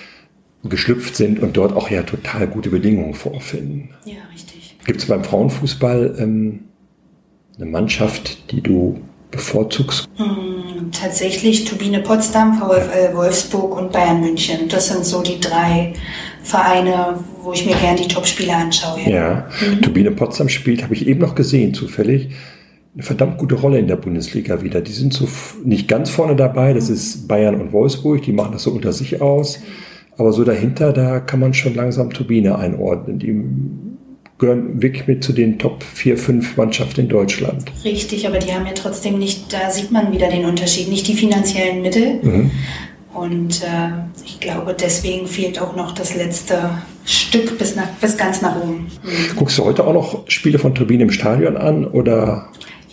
geschlüpft 0.64 1.16
sind 1.16 1.40
und 1.40 1.56
dort 1.56 1.74
auch 1.74 1.90
ja 1.90 2.02
total 2.02 2.46
gute 2.48 2.70
Bedingungen 2.70 3.14
vorfinden. 3.14 3.90
Ja, 4.04 4.16
richtig. 4.32 4.76
Gibt 4.84 5.00
es 5.00 5.06
beim 5.06 5.22
Frauenfußball 5.22 6.16
ähm, 6.18 6.64
eine 7.56 7.66
Mannschaft, 7.66 8.50
die 8.50 8.60
du 8.60 9.00
bevorzugst? 9.30 10.08
Hm, 10.16 10.90
tatsächlich 10.90 11.64
Turbine 11.64 12.00
Potsdam, 12.00 12.58
VfL 12.58 13.14
Wolfsburg 13.14 13.76
und 13.76 13.92
Bayern 13.92 14.20
München. 14.20 14.68
Das 14.68 14.88
sind 14.88 15.04
so 15.04 15.22
die 15.22 15.38
drei 15.38 15.92
Vereine, 16.42 17.18
wo 17.42 17.52
ich 17.52 17.66
mir 17.66 17.76
gerne 17.76 18.00
die 18.00 18.08
Topspiele 18.08 18.54
anschaue. 18.54 19.00
Ja, 19.08 19.48
mhm. 19.60 19.82
Turbine 19.82 20.10
Potsdam 20.10 20.48
spielt, 20.48 20.82
habe 20.82 20.94
ich 20.94 21.06
eben 21.06 21.20
noch 21.20 21.34
gesehen, 21.34 21.74
zufällig 21.74 22.30
eine 22.94 23.02
verdammt 23.02 23.38
gute 23.38 23.54
Rolle 23.54 23.78
in 23.78 23.86
der 23.86 23.96
Bundesliga 23.96 24.62
wieder. 24.62 24.80
Die 24.80 24.92
sind 24.92 25.12
so 25.12 25.28
nicht 25.64 25.88
ganz 25.88 26.10
vorne 26.10 26.36
dabei, 26.36 26.72
das 26.72 26.90
ist 26.90 27.28
Bayern 27.28 27.60
und 27.60 27.72
Wolfsburg, 27.72 28.22
die 28.22 28.32
machen 28.32 28.52
das 28.52 28.64
so 28.64 28.72
unter 28.72 28.92
sich 28.92 29.20
aus. 29.20 29.60
Aber 30.16 30.32
so 30.32 30.42
dahinter, 30.42 30.92
da 30.92 31.20
kann 31.20 31.38
man 31.38 31.54
schon 31.54 31.74
langsam 31.74 32.10
Turbine 32.10 32.58
einordnen. 32.58 33.20
Die 33.20 33.40
gehören 34.38 34.82
wirklich 34.82 35.06
mit 35.06 35.22
zu 35.22 35.32
den 35.32 35.58
Top 35.58 35.82
4, 35.82 36.16
5 36.16 36.56
Mannschaften 36.56 37.02
in 37.02 37.08
Deutschland. 37.08 37.70
Richtig, 37.84 38.26
aber 38.26 38.38
die 38.38 38.52
haben 38.52 38.66
ja 38.66 38.72
trotzdem 38.72 39.18
nicht, 39.18 39.52
da 39.52 39.70
sieht 39.70 39.90
man 39.90 40.12
wieder 40.12 40.28
den 40.28 40.44
Unterschied, 40.44 40.88
nicht 40.88 41.06
die 41.06 41.14
finanziellen 41.14 41.82
Mittel. 41.82 42.20
Mhm. 42.22 42.50
Und 43.14 43.62
äh, 43.62 44.24
ich 44.24 44.38
glaube, 44.38 44.76
deswegen 44.78 45.26
fehlt 45.26 45.60
auch 45.60 45.74
noch 45.74 45.92
das 45.92 46.14
letzte 46.14 46.70
Stück 47.04 47.58
bis, 47.58 47.74
nach, 47.74 47.88
bis 48.00 48.16
ganz 48.16 48.42
nach 48.42 48.56
oben. 48.60 48.86
Mhm. 49.02 49.36
Guckst 49.36 49.58
du 49.58 49.64
heute 49.64 49.84
auch 49.84 49.92
noch 49.92 50.28
Spiele 50.28 50.58
von 50.58 50.74
Turbine 50.74 51.04
im 51.04 51.10
Stadion 51.10 51.56
an 51.56 51.84
oder? 51.84 52.48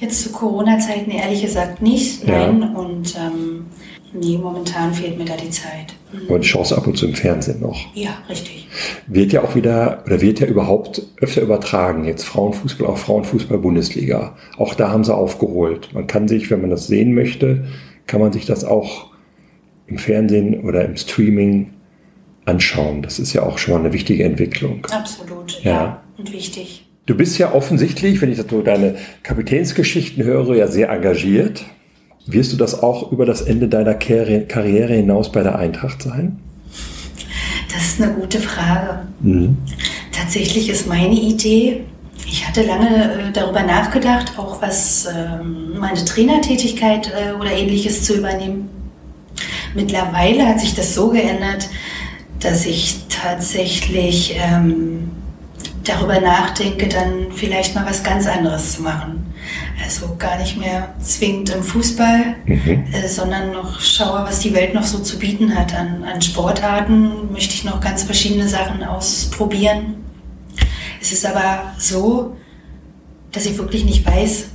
Jetzt 0.06 0.22
zu 0.22 0.32
Corona-Zeiten 0.32 1.10
ehrlich 1.10 1.42
gesagt 1.42 1.82
nicht, 1.82 2.28
nein. 2.28 2.62
Ja. 2.62 2.80
Und 2.80 3.16
ähm, 3.16 3.66
nee, 4.14 4.38
momentan 4.38 4.94
fehlt 4.94 5.18
mir 5.18 5.26
da 5.26 5.36
die 5.36 5.50
Zeit. 5.50 5.96
Mhm. 6.14 6.30
Aber 6.30 6.38
die 6.38 6.46
Chance 6.46 6.78
ab 6.78 6.86
und 6.86 6.96
zu 6.96 7.08
im 7.08 7.16
Fernsehen 7.16 7.60
noch. 7.60 7.76
Ja, 7.96 8.12
richtig. 8.30 8.68
Wird 9.08 9.34
ja 9.34 9.44
auch 9.44 9.56
wieder, 9.56 10.04
oder 10.06 10.22
wird 10.22 10.42
ja 10.42 10.46
überhaupt 10.46 11.02
öfter 11.20 11.42
übertragen. 11.42 12.06
Jetzt 12.06 12.24
Frauenfußball, 12.24 12.86
auch 12.86 13.00
Frauenfußball-Bundesliga. 13.00 14.36
Auch 14.60 14.76
da 14.76 14.92
haben 14.92 15.04
sie 15.04 15.16
aufgeholt. 15.16 15.90
Man 15.96 16.06
kann 16.06 16.28
sich, 16.28 16.52
wenn 16.52 16.62
man 16.62 16.70
das 16.70 16.86
sehen 16.86 17.16
möchte, 17.16 17.66
kann 18.06 18.22
man 18.22 18.32
sich 18.32 18.46
das 18.46 18.64
auch 18.64 19.08
im 19.88 19.98
Fernsehen 19.98 20.66
oder 20.66 20.86
im 20.86 20.98
Streaming 20.98 21.74
anschauen. 22.46 23.02
Das 23.02 23.18
ist 23.18 23.34
ja 23.34 23.42
auch 23.42 23.58
schon 23.58 23.74
mal 23.74 23.80
eine 23.80 23.92
wichtige 23.92 24.24
Entwicklung. 24.24 24.86
Absolut, 24.86 25.64
ja, 25.64 25.72
ja. 25.72 26.04
und 26.20 26.32
wichtig. 26.32 26.85
Du 27.06 27.16
bist 27.16 27.38
ja 27.38 27.54
offensichtlich, 27.54 28.22
wenn 28.22 28.32
ich 28.32 28.42
so 28.50 28.62
deine 28.62 28.96
Kapitänsgeschichten 29.22 30.24
höre, 30.24 30.56
ja 30.56 30.68
sehr 30.68 30.90
engagiert. 30.90 31.64
Wirst 32.26 32.52
du 32.52 32.58
das 32.58 32.82
auch 32.82 33.12
über 33.12 33.28
das 33.28 33.42
Ende 33.42 33.68
deiner 33.68 33.94
Karriere 33.94 34.94
hinaus 34.94 35.32
bei 35.32 35.44
der 35.44 35.60
Eintracht 35.60 36.02
sein? 36.02 36.40
Das 37.72 37.86
ist 37.86 38.02
eine 38.02 38.14
gute 38.14 38.40
Frage. 38.40 39.02
Mhm. 39.20 39.58
Tatsächlich 40.12 40.70
ist 40.70 40.88
meine 40.88 41.14
Idee, 41.14 41.84
ich 42.28 42.48
hatte 42.48 42.64
lange 42.64 43.28
äh, 43.28 43.32
darüber 43.32 43.62
nachgedacht, 43.62 44.34
auch 44.38 44.62
was 44.62 45.06
ähm, 45.06 45.78
meine 45.78 46.04
Trainertätigkeit 46.04 47.12
äh, 47.14 47.34
oder 47.34 47.52
ähnliches 47.52 48.04
zu 48.04 48.16
übernehmen. 48.16 48.70
Mittlerweile 49.76 50.48
hat 50.48 50.60
sich 50.60 50.74
das 50.74 50.96
so 50.96 51.10
geändert, 51.10 51.70
dass 52.40 52.66
ich 52.66 52.96
tatsächlich 53.10 54.36
ähm, 54.40 55.12
darüber 55.88 56.20
nachdenke, 56.20 56.88
dann 56.88 57.32
vielleicht 57.34 57.76
mal 57.76 57.86
was 57.86 58.04
ganz 58.04 58.28
anderes 58.28 58.74
zu 58.74 58.82
machen. 58.82 59.34
Also 59.84 60.16
gar 60.18 60.38
nicht 60.40 60.58
mehr 60.58 60.96
zwingend 61.00 61.50
im 61.52 61.62
Fußball, 61.62 62.36
mhm. 62.46 62.86
äh, 62.92 63.08
sondern 63.08 63.52
noch 63.52 63.80
schaue, 63.80 64.24
was 64.24 64.40
die 64.40 64.54
Welt 64.54 64.74
noch 64.74 64.84
so 64.84 65.00
zu 65.00 65.20
bieten 65.20 65.56
hat 65.56 65.76
an, 65.76 66.04
an 66.04 66.22
Sportarten. 66.22 67.32
Möchte 67.32 67.54
ich 67.54 67.64
noch 67.64 67.80
ganz 67.80 68.04
verschiedene 68.04 68.48
Sachen 68.48 68.84
ausprobieren. 68.84 69.98
Es 71.02 71.12
ist 71.12 71.26
aber 71.26 71.74
so, 71.78 72.36
dass 73.32 73.46
ich 73.46 73.58
wirklich 73.58 73.86
nicht 73.86 74.08
weiß, 74.08 74.48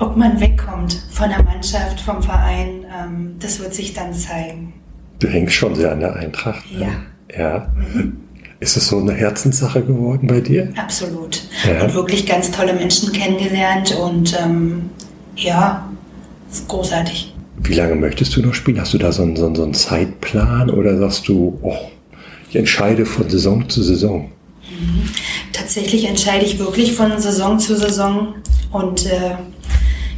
ob 0.00 0.16
man 0.16 0.40
wegkommt 0.40 1.00
von 1.10 1.28
der 1.28 1.42
Mannschaft, 1.42 2.00
vom 2.00 2.22
Verein. 2.22 2.84
Ähm, 2.92 3.36
das 3.38 3.60
wird 3.60 3.74
sich 3.74 3.94
dann 3.94 4.12
zeigen. 4.12 4.72
Du 5.20 5.28
hängst 5.28 5.54
schon 5.54 5.74
sehr 5.76 5.92
an 5.92 6.00
der 6.00 6.16
Eintracht. 6.16 6.64
Ne? 6.72 6.88
Ja. 7.32 7.38
Ja. 7.38 7.72
Mhm. 7.76 8.16
Ist 8.62 8.76
es 8.76 8.86
so 8.86 9.00
eine 9.00 9.12
Herzenssache 9.12 9.82
geworden 9.82 10.28
bei 10.28 10.40
dir? 10.40 10.72
Absolut. 10.76 11.42
Ja. 11.66 11.82
Und 11.82 11.94
wirklich 11.94 12.26
ganz 12.26 12.52
tolle 12.52 12.72
Menschen 12.74 13.10
kennengelernt 13.10 13.92
und 13.96 14.38
ähm, 14.40 14.90
ja, 15.34 15.90
ist 16.48 16.68
großartig. 16.68 17.34
Wie 17.56 17.74
lange 17.74 17.96
möchtest 17.96 18.36
du 18.36 18.40
noch 18.40 18.54
spielen? 18.54 18.80
Hast 18.80 18.94
du 18.94 18.98
da 18.98 19.10
so 19.10 19.22
einen, 19.24 19.34
so 19.34 19.46
einen, 19.46 19.56
so 19.56 19.64
einen 19.64 19.74
Zeitplan 19.74 20.70
oder 20.70 20.96
sagst 20.96 21.26
du, 21.26 21.58
oh, 21.62 21.74
ich 22.50 22.54
entscheide 22.54 23.04
von 23.04 23.28
Saison 23.28 23.68
zu 23.68 23.82
Saison? 23.82 24.30
Mhm. 24.70 25.08
Tatsächlich 25.52 26.04
entscheide 26.04 26.44
ich 26.44 26.60
wirklich 26.60 26.92
von 26.92 27.18
Saison 27.18 27.58
zu 27.58 27.76
Saison 27.76 28.34
und 28.70 29.06
äh, 29.06 29.34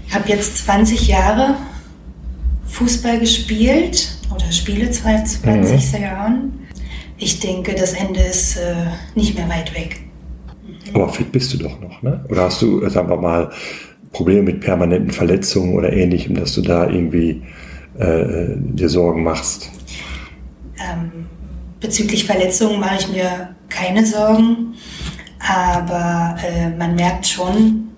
ich 0.06 0.14
habe 0.14 0.28
jetzt 0.28 0.66
20 0.66 1.08
Jahre 1.08 1.54
Fußball 2.66 3.20
gespielt 3.20 4.18
oder 4.30 4.52
spiele 4.52 4.92
seit 4.92 5.26
20 5.26 5.94
mhm. 5.94 6.02
Jahren. 6.02 6.63
Ich 7.16 7.40
denke, 7.40 7.74
das 7.74 7.92
Ende 7.92 8.20
ist 8.20 8.56
äh, 8.56 8.74
nicht 9.14 9.36
mehr 9.36 9.48
weit 9.48 9.74
weg. 9.74 10.00
Mhm. 10.66 10.96
Aber 10.96 11.08
fit 11.08 11.30
bist 11.32 11.52
du 11.54 11.58
doch 11.58 11.80
noch, 11.80 12.02
ne? 12.02 12.24
Oder 12.28 12.44
hast 12.44 12.60
du, 12.62 12.88
sagen 12.88 13.08
wir 13.08 13.16
mal, 13.16 13.50
Probleme 14.12 14.42
mit 14.42 14.60
permanenten 14.60 15.10
Verletzungen 15.10 15.74
oder 15.74 15.92
ähnlichem, 15.92 16.34
dass 16.34 16.54
du 16.54 16.62
da 16.62 16.88
irgendwie 16.88 17.42
äh, 17.98 18.56
dir 18.56 18.88
Sorgen 18.88 19.22
machst? 19.22 19.70
Ähm, 20.78 21.26
bezüglich 21.80 22.24
Verletzungen 22.24 22.80
mache 22.80 22.96
ich 23.00 23.08
mir 23.08 23.54
keine 23.68 24.04
Sorgen, 24.06 24.74
aber 25.38 26.36
äh, 26.44 26.70
man 26.70 26.94
merkt 26.94 27.26
schon, 27.26 27.88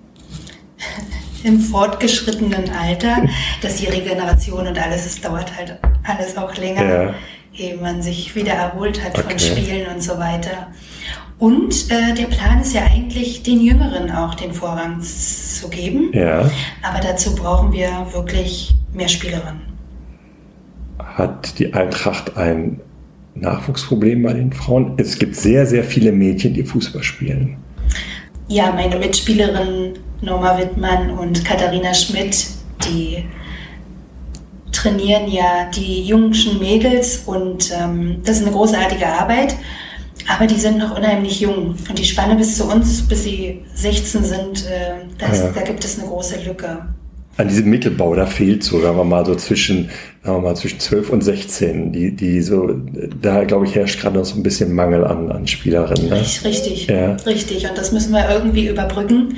im 1.43 1.59
fortgeschrittenen 1.59 2.69
Alter, 2.69 3.23
dass 3.61 3.75
die 3.75 3.85
Regeneration 3.85 4.67
und 4.67 4.77
alles, 4.77 5.05
es 5.05 5.21
dauert 5.21 5.55
halt 5.55 5.79
alles 6.03 6.35
auch 6.37 6.55
länger, 6.55 6.83
ja. 6.83 7.13
Ehe 7.57 7.77
man 7.77 8.01
sich 8.01 8.35
wieder 8.35 8.53
erholt 8.53 9.03
hat 9.03 9.17
okay. 9.17 9.29
von 9.29 9.39
Spielen 9.39 9.87
und 9.93 10.01
so 10.01 10.17
weiter. 10.17 10.67
Und 11.39 11.91
äh, 11.91 12.15
der 12.15 12.25
Plan 12.25 12.61
ist 12.61 12.73
ja 12.73 12.83
eigentlich, 12.85 13.43
den 13.43 13.61
Jüngeren 13.61 14.09
auch 14.11 14.33
den 14.33 14.53
Vorrang 14.53 15.01
zu 15.01 15.69
geben. 15.69 16.11
Ja. 16.13 16.49
Aber 16.81 16.99
dazu 17.01 17.35
brauchen 17.35 17.71
wir 17.71 18.07
wirklich 18.11 18.73
mehr 18.93 19.07
Spielerinnen. 19.07 19.61
Hat 20.99 21.59
die 21.59 21.73
Eintracht 21.73 22.37
ein 22.37 22.81
Nachwuchsproblem 23.35 24.23
bei 24.23 24.33
den 24.33 24.51
Frauen? 24.51 24.93
Es 24.97 25.19
gibt 25.19 25.35
sehr, 25.35 25.67
sehr 25.67 25.83
viele 25.83 26.11
Mädchen, 26.11 26.55
die 26.55 26.63
Fußball 26.63 27.03
spielen. 27.03 27.57
Ja, 28.47 28.71
meine 28.71 28.97
Mitspielerinnen 28.97 29.93
Norma 30.21 30.57
Wittmann 30.57 31.11
und 31.11 31.45
Katharina 31.45 31.93
Schmidt, 31.93 32.47
die 32.87 33.25
trainieren 34.87 35.31
ja 35.31 35.69
die 35.75 36.03
jungen 36.03 36.33
Mädels 36.59 37.23
und 37.25 37.71
ähm, 37.71 38.17
das 38.23 38.37
ist 38.37 38.43
eine 38.43 38.55
großartige 38.55 39.07
Arbeit. 39.07 39.55
Aber 40.27 40.45
die 40.45 40.59
sind 40.59 40.77
noch 40.77 40.97
unheimlich 40.97 41.39
jung. 41.39 41.75
Und 41.89 41.97
die 41.97 42.03
Spanne 42.03 42.35
bis 42.35 42.57
zu 42.57 42.65
uns, 42.65 43.01
bis 43.07 43.23
sie 43.23 43.61
16 43.75 44.23
sind, 44.25 44.65
äh, 44.65 45.05
das, 45.17 45.39
ja. 45.39 45.51
da 45.55 45.61
gibt 45.61 45.85
es 45.85 45.99
eine 45.99 46.07
große 46.07 46.43
Lücke 46.45 46.85
an 47.37 47.47
diesem 47.47 47.69
Mittelbau, 47.69 48.15
da 48.15 48.25
fehlt 48.25 48.63
so, 48.63 48.81
sagen 48.81 48.97
wir 48.97 49.03
mal, 49.03 49.23
so 49.23 49.35
zwischen, 49.35 49.91
sagen 50.23 50.37
wir 50.37 50.49
mal, 50.49 50.55
zwischen 50.55 50.79
12 50.79 51.09
und 51.11 51.23
16. 51.23 51.93
Die, 51.93 52.15
die 52.15 52.41
so, 52.41 52.67
da 53.21 53.43
glaube 53.43 53.65
ich, 53.65 53.75
herrscht 53.75 54.01
gerade 54.01 54.17
noch 54.17 54.25
so 54.25 54.35
ein 54.35 54.43
bisschen 54.43 54.73
Mangel 54.73 55.05
an, 55.05 55.31
an 55.31 55.45
Spielerinnen. 55.45 56.09
Ne? 56.09 56.15
Richtig, 56.43 56.87
ja. 56.87 57.13
richtig. 57.27 57.69
Und 57.69 57.77
das 57.77 57.91
müssen 57.91 58.11
wir 58.11 58.27
irgendwie 58.27 58.67
überbrücken, 58.67 59.35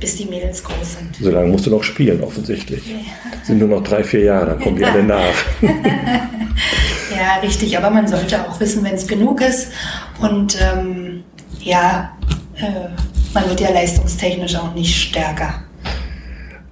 bis 0.00 0.16
die 0.16 0.24
Mädels 0.24 0.64
groß 0.64 0.96
sind. 0.96 1.16
So 1.20 1.30
lange 1.30 1.48
musst 1.48 1.66
du 1.66 1.70
noch 1.70 1.82
spielen, 1.82 2.22
offensichtlich. 2.22 2.88
Ja. 2.88 2.96
Sind 3.44 3.58
nur 3.58 3.68
noch 3.68 3.84
drei, 3.84 4.02
vier 4.02 4.24
Jahre, 4.24 4.46
dann 4.46 4.60
kommen 4.60 4.76
die 4.76 4.84
alle 4.84 5.02
nach. 5.04 5.34
ja, 5.62 7.36
richtig. 7.42 7.76
Aber 7.76 7.90
man 7.90 8.08
sollte 8.08 8.40
auch 8.48 8.58
wissen, 8.58 8.82
wenn 8.82 8.94
es 8.94 9.06
genug 9.06 9.42
ist. 9.42 9.72
Und 10.20 10.58
ähm, 10.60 11.22
ja, 11.60 12.16
äh, 12.56 12.88
man 13.34 13.48
wird 13.48 13.60
ja 13.60 13.70
leistungstechnisch 13.70 14.56
auch 14.56 14.74
nicht 14.74 14.94
stärker. 14.94 15.62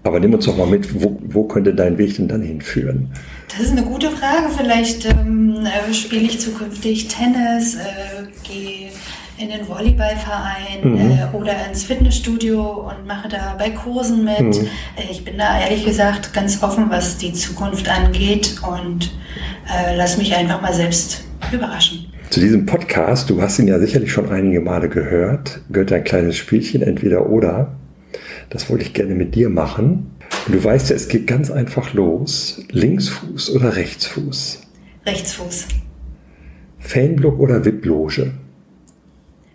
Aber 0.04 0.20
nimm 0.20 0.32
uns 0.32 0.46
doch 0.46 0.56
mal 0.56 0.66
mit, 0.66 1.02
wo, 1.02 1.20
wo 1.22 1.44
könnte 1.44 1.74
dein 1.74 1.98
Weg 1.98 2.16
denn 2.16 2.28
dann 2.28 2.40
hinführen? 2.40 3.10
Das 3.48 3.66
ist 3.66 3.72
eine 3.72 3.82
gute 3.82 4.10
Frage. 4.10 4.48
Vielleicht 4.56 5.04
ähm, 5.04 5.66
äh, 5.66 5.92
spiele 5.92 6.22
ich 6.22 6.40
zukünftig 6.40 7.08
Tennis, 7.08 7.74
äh, 7.74 7.78
gehe 8.42 8.88
in 9.38 9.50
den 9.50 9.68
Volleyballverein 9.68 10.82
mhm. 10.82 11.10
äh, 11.12 11.36
oder 11.36 11.52
ins 11.68 11.84
Fitnessstudio 11.84 12.88
und 12.88 13.06
mache 13.06 13.28
da 13.28 13.54
bei 13.58 13.70
Kursen 13.70 14.24
mit. 14.24 14.40
Mhm. 14.40 14.68
Äh, 14.96 15.10
ich 15.10 15.24
bin 15.24 15.38
da 15.38 15.60
ehrlich 15.60 15.84
gesagt 15.84 16.32
ganz 16.34 16.62
offen, 16.62 16.86
was 16.90 17.18
die 17.18 17.32
Zukunft 17.32 17.88
angeht 17.88 18.56
und 18.68 19.12
äh, 19.66 19.96
lass 19.96 20.18
mich 20.18 20.34
einfach 20.34 20.60
mal 20.60 20.74
selbst 20.74 21.24
überraschen. 21.52 22.06
Zu 22.30 22.40
diesem 22.40 22.66
Podcast, 22.66 23.30
du 23.30 23.40
hast 23.40 23.58
ihn 23.58 23.68
ja 23.68 23.78
sicherlich 23.78 24.12
schon 24.12 24.28
einige 24.28 24.60
Male 24.60 24.88
gehört, 24.88 25.60
gehört 25.70 25.92
ein 25.92 26.04
kleines 26.04 26.36
Spielchen, 26.36 26.82
entweder 26.82 27.26
oder. 27.26 27.72
Das 28.50 28.68
wollte 28.68 28.84
ich 28.84 28.92
gerne 28.92 29.14
mit 29.14 29.34
dir 29.34 29.48
machen. 29.48 30.10
Und 30.46 30.54
du 30.54 30.62
weißt 30.62 30.90
ja, 30.90 30.96
es 30.96 31.08
geht 31.08 31.26
ganz 31.26 31.50
einfach 31.50 31.94
los. 31.94 32.62
Linksfuß 32.70 33.54
oder 33.54 33.76
Rechtsfuß? 33.76 34.60
Rechtsfuß. 35.06 35.68
Fanblock 36.78 37.38
oder 37.38 37.64
VIP-Loge? 37.64 38.32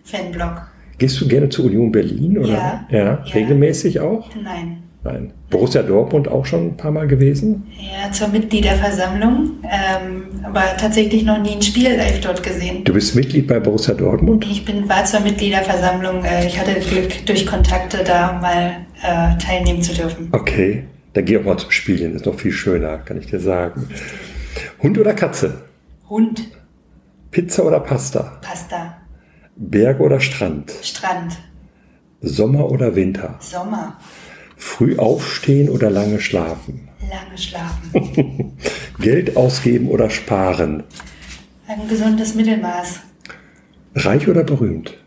Fanblock. 0.03 0.67
Gehst 0.97 1.19
du 1.19 1.27
gerne 1.27 1.49
zur 1.49 1.65
Union 1.65 1.91
Berlin? 1.91 2.37
Oder? 2.37 2.49
Ja, 2.49 2.85
ja. 2.89 2.97
ja. 2.97 3.13
Regelmäßig 3.33 3.99
auch? 3.99 4.29
Nein. 4.41 4.83
Nein. 5.03 5.33
Borussia 5.49 5.83
Dortmund 5.83 6.29
auch 6.29 6.45
schon 6.45 6.67
ein 6.67 6.77
paar 6.77 6.91
Mal 6.91 7.07
gewesen? 7.07 7.63
Ja, 7.77 8.09
zur 8.11 8.29
Mitgliederversammlung, 8.29 9.57
ähm, 9.63 10.23
aber 10.43 10.63
tatsächlich 10.77 11.23
noch 11.23 11.41
nie 11.41 11.55
ein 11.55 11.61
Spiel 11.61 11.95
live 11.95 12.21
dort 12.21 12.41
gesehen. 12.41 12.85
Du 12.85 12.93
bist 12.93 13.13
Mitglied 13.13 13.47
bei 13.47 13.59
Borussia 13.59 13.93
Dortmund? 13.93 14.47
Ich 14.49 14.63
bin, 14.63 14.87
war 14.87 15.03
zur 15.03 15.19
Mitgliederversammlung. 15.19 16.23
Äh, 16.23 16.47
ich 16.47 16.57
hatte 16.57 16.79
Glück, 16.79 17.25
durch 17.25 17.45
Kontakte 17.45 18.03
da 18.05 18.39
mal 18.41 18.77
äh, 19.01 19.37
teilnehmen 19.39 19.81
zu 19.81 19.93
dürfen. 19.93 20.29
Okay, 20.31 20.85
dann 21.13 21.25
geh 21.25 21.37
auch 21.37 21.43
mal 21.43 21.57
zum 21.57 21.71
Spielen, 21.71 22.15
ist 22.15 22.25
noch 22.25 22.39
viel 22.39 22.53
schöner, 22.53 22.99
kann 22.99 23.19
ich 23.19 23.27
dir 23.27 23.39
sagen. 23.41 23.89
Hund 24.81 24.97
oder 24.97 25.13
Katze? 25.13 25.63
Hund. 26.09 26.47
Pizza 27.29 27.65
oder 27.65 27.81
Pasta? 27.81 28.39
Pasta. 28.41 29.02
Berg 29.55 29.99
oder 29.99 30.19
Strand? 30.19 30.71
Strand. 30.81 31.37
Sommer 32.21 32.69
oder 32.71 32.95
Winter? 32.95 33.35
Sommer. 33.39 33.97
Früh 34.57 34.97
aufstehen 34.97 35.69
oder 35.69 35.89
lange 35.89 36.19
schlafen? 36.19 36.89
Lange 37.01 37.37
schlafen. 37.37 38.57
Geld 38.99 39.35
ausgeben 39.35 39.89
oder 39.89 40.09
sparen? 40.09 40.83
Ein 41.67 41.87
gesundes 41.87 42.33
Mittelmaß. 42.33 43.01
Reich 43.95 44.27
oder 44.27 44.43
berühmt? 44.43 44.97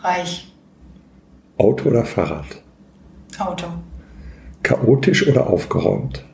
Reich. 0.00 0.52
Auto 1.58 1.88
oder 1.90 2.04
Fahrrad? 2.04 2.62
Auto. 3.38 3.66
Chaotisch 4.62 5.28
oder 5.28 5.46
aufgeräumt? 5.48 6.24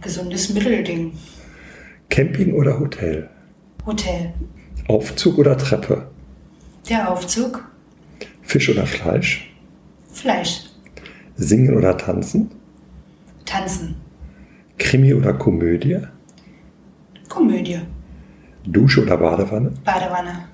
Gesundes 0.00 0.52
Mittelding. 0.52 1.12
Camping 2.08 2.52
oder 2.54 2.80
Hotel? 2.80 3.30
Hotel. 3.86 4.32
Aufzug 4.88 5.38
oder 5.38 5.56
Treppe? 5.56 6.08
Der 6.88 7.10
Aufzug. 7.10 7.64
Fisch 8.42 8.68
oder 8.68 8.86
Fleisch? 8.86 9.54
Fleisch. 10.08 10.64
Singen 11.36 11.76
oder 11.76 11.96
tanzen? 11.96 12.50
Tanzen. 13.44 13.94
Krimi 14.78 15.14
oder 15.14 15.32
Komödie? 15.34 16.00
Komödie. 17.28 17.80
Dusche 18.64 19.02
oder 19.02 19.16
Badewanne? 19.16 19.72
Badewanne. 19.84 20.46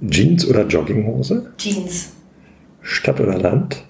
Jeans 0.00 0.46
oder 0.46 0.66
Jogginghose? 0.66 1.52
Jeans. 1.58 2.12
Stadt 2.82 3.20
oder 3.20 3.38
Land? 3.38 3.84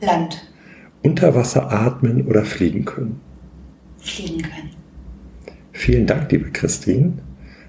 Land. 0.00 0.46
Unter 1.02 1.34
Wasser 1.34 1.70
atmen 1.70 2.26
oder 2.26 2.44
fliegen 2.44 2.84
können? 2.84 3.20
Fliegen 3.98 4.42
können. 4.42 4.70
Vielen 5.72 6.06
Dank, 6.06 6.30
liebe 6.30 6.50
Christine. 6.50 7.14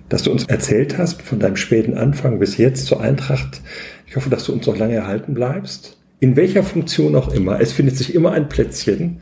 Dass 0.10 0.24
du 0.24 0.32
uns 0.32 0.46
erzählt 0.46 0.98
hast 0.98 1.22
von 1.22 1.40
deinem 1.40 1.56
späten 1.56 1.98
Anfang 1.98 2.40
bis 2.40 2.58
jetzt 2.58 2.86
zur 2.86 3.02
Eintracht. 3.02 3.62
Ich 4.08 4.16
hoffe, 4.16 4.30
dass 4.30 4.46
du 4.46 4.54
uns 4.54 4.68
noch 4.68 4.78
lange 4.78 4.96
erhalten 4.96 5.34
bleibst. 5.34 5.98
In 6.20 6.36
welcher 6.36 6.64
Funktion 6.64 7.16
auch 7.16 7.30
immer. 7.30 7.60
Es 7.60 7.74
findet 7.74 7.98
sich 7.98 8.16
immer 8.16 8.32
ein 8.32 8.48
Plätzchen. 8.50 9.22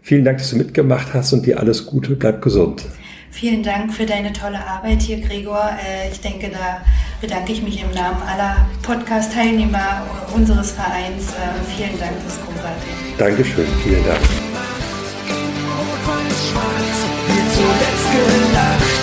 Vielen 0.00 0.24
Dank, 0.24 0.38
dass 0.38 0.50
du 0.50 0.56
mitgemacht 0.56 1.14
hast 1.14 1.32
und 1.32 1.46
dir 1.46 1.60
alles 1.60 1.86
Gute. 1.86 2.16
Bleib 2.16 2.42
gesund. 2.42 2.84
Vielen 3.30 3.62
Dank 3.62 3.94
für 3.94 4.04
deine 4.04 4.32
tolle 4.32 4.58
Arbeit 4.58 5.00
hier, 5.00 5.20
Gregor. 5.20 5.70
Äh, 5.80 6.10
ich 6.10 6.20
denke, 6.20 6.50
da 6.50 6.82
bedanke 7.20 7.52
ich 7.52 7.62
mich 7.62 7.82
im 7.82 7.90
Namen 7.92 8.20
aller 8.22 8.66
Podcast-Teilnehmer 8.82 10.06
unseres 10.34 10.72
Vereins. 10.72 11.30
Äh, 11.32 11.74
vielen 11.74 11.98
Dank, 11.98 12.12
das 12.24 12.34
ist 12.34 12.44
großartig. 12.44 12.90
Dankeschön, 13.16 13.66
vielen 13.82 14.04
Dank. 14.04 14.20
Zuletzt 17.54 18.06
gelacht. 18.12 19.01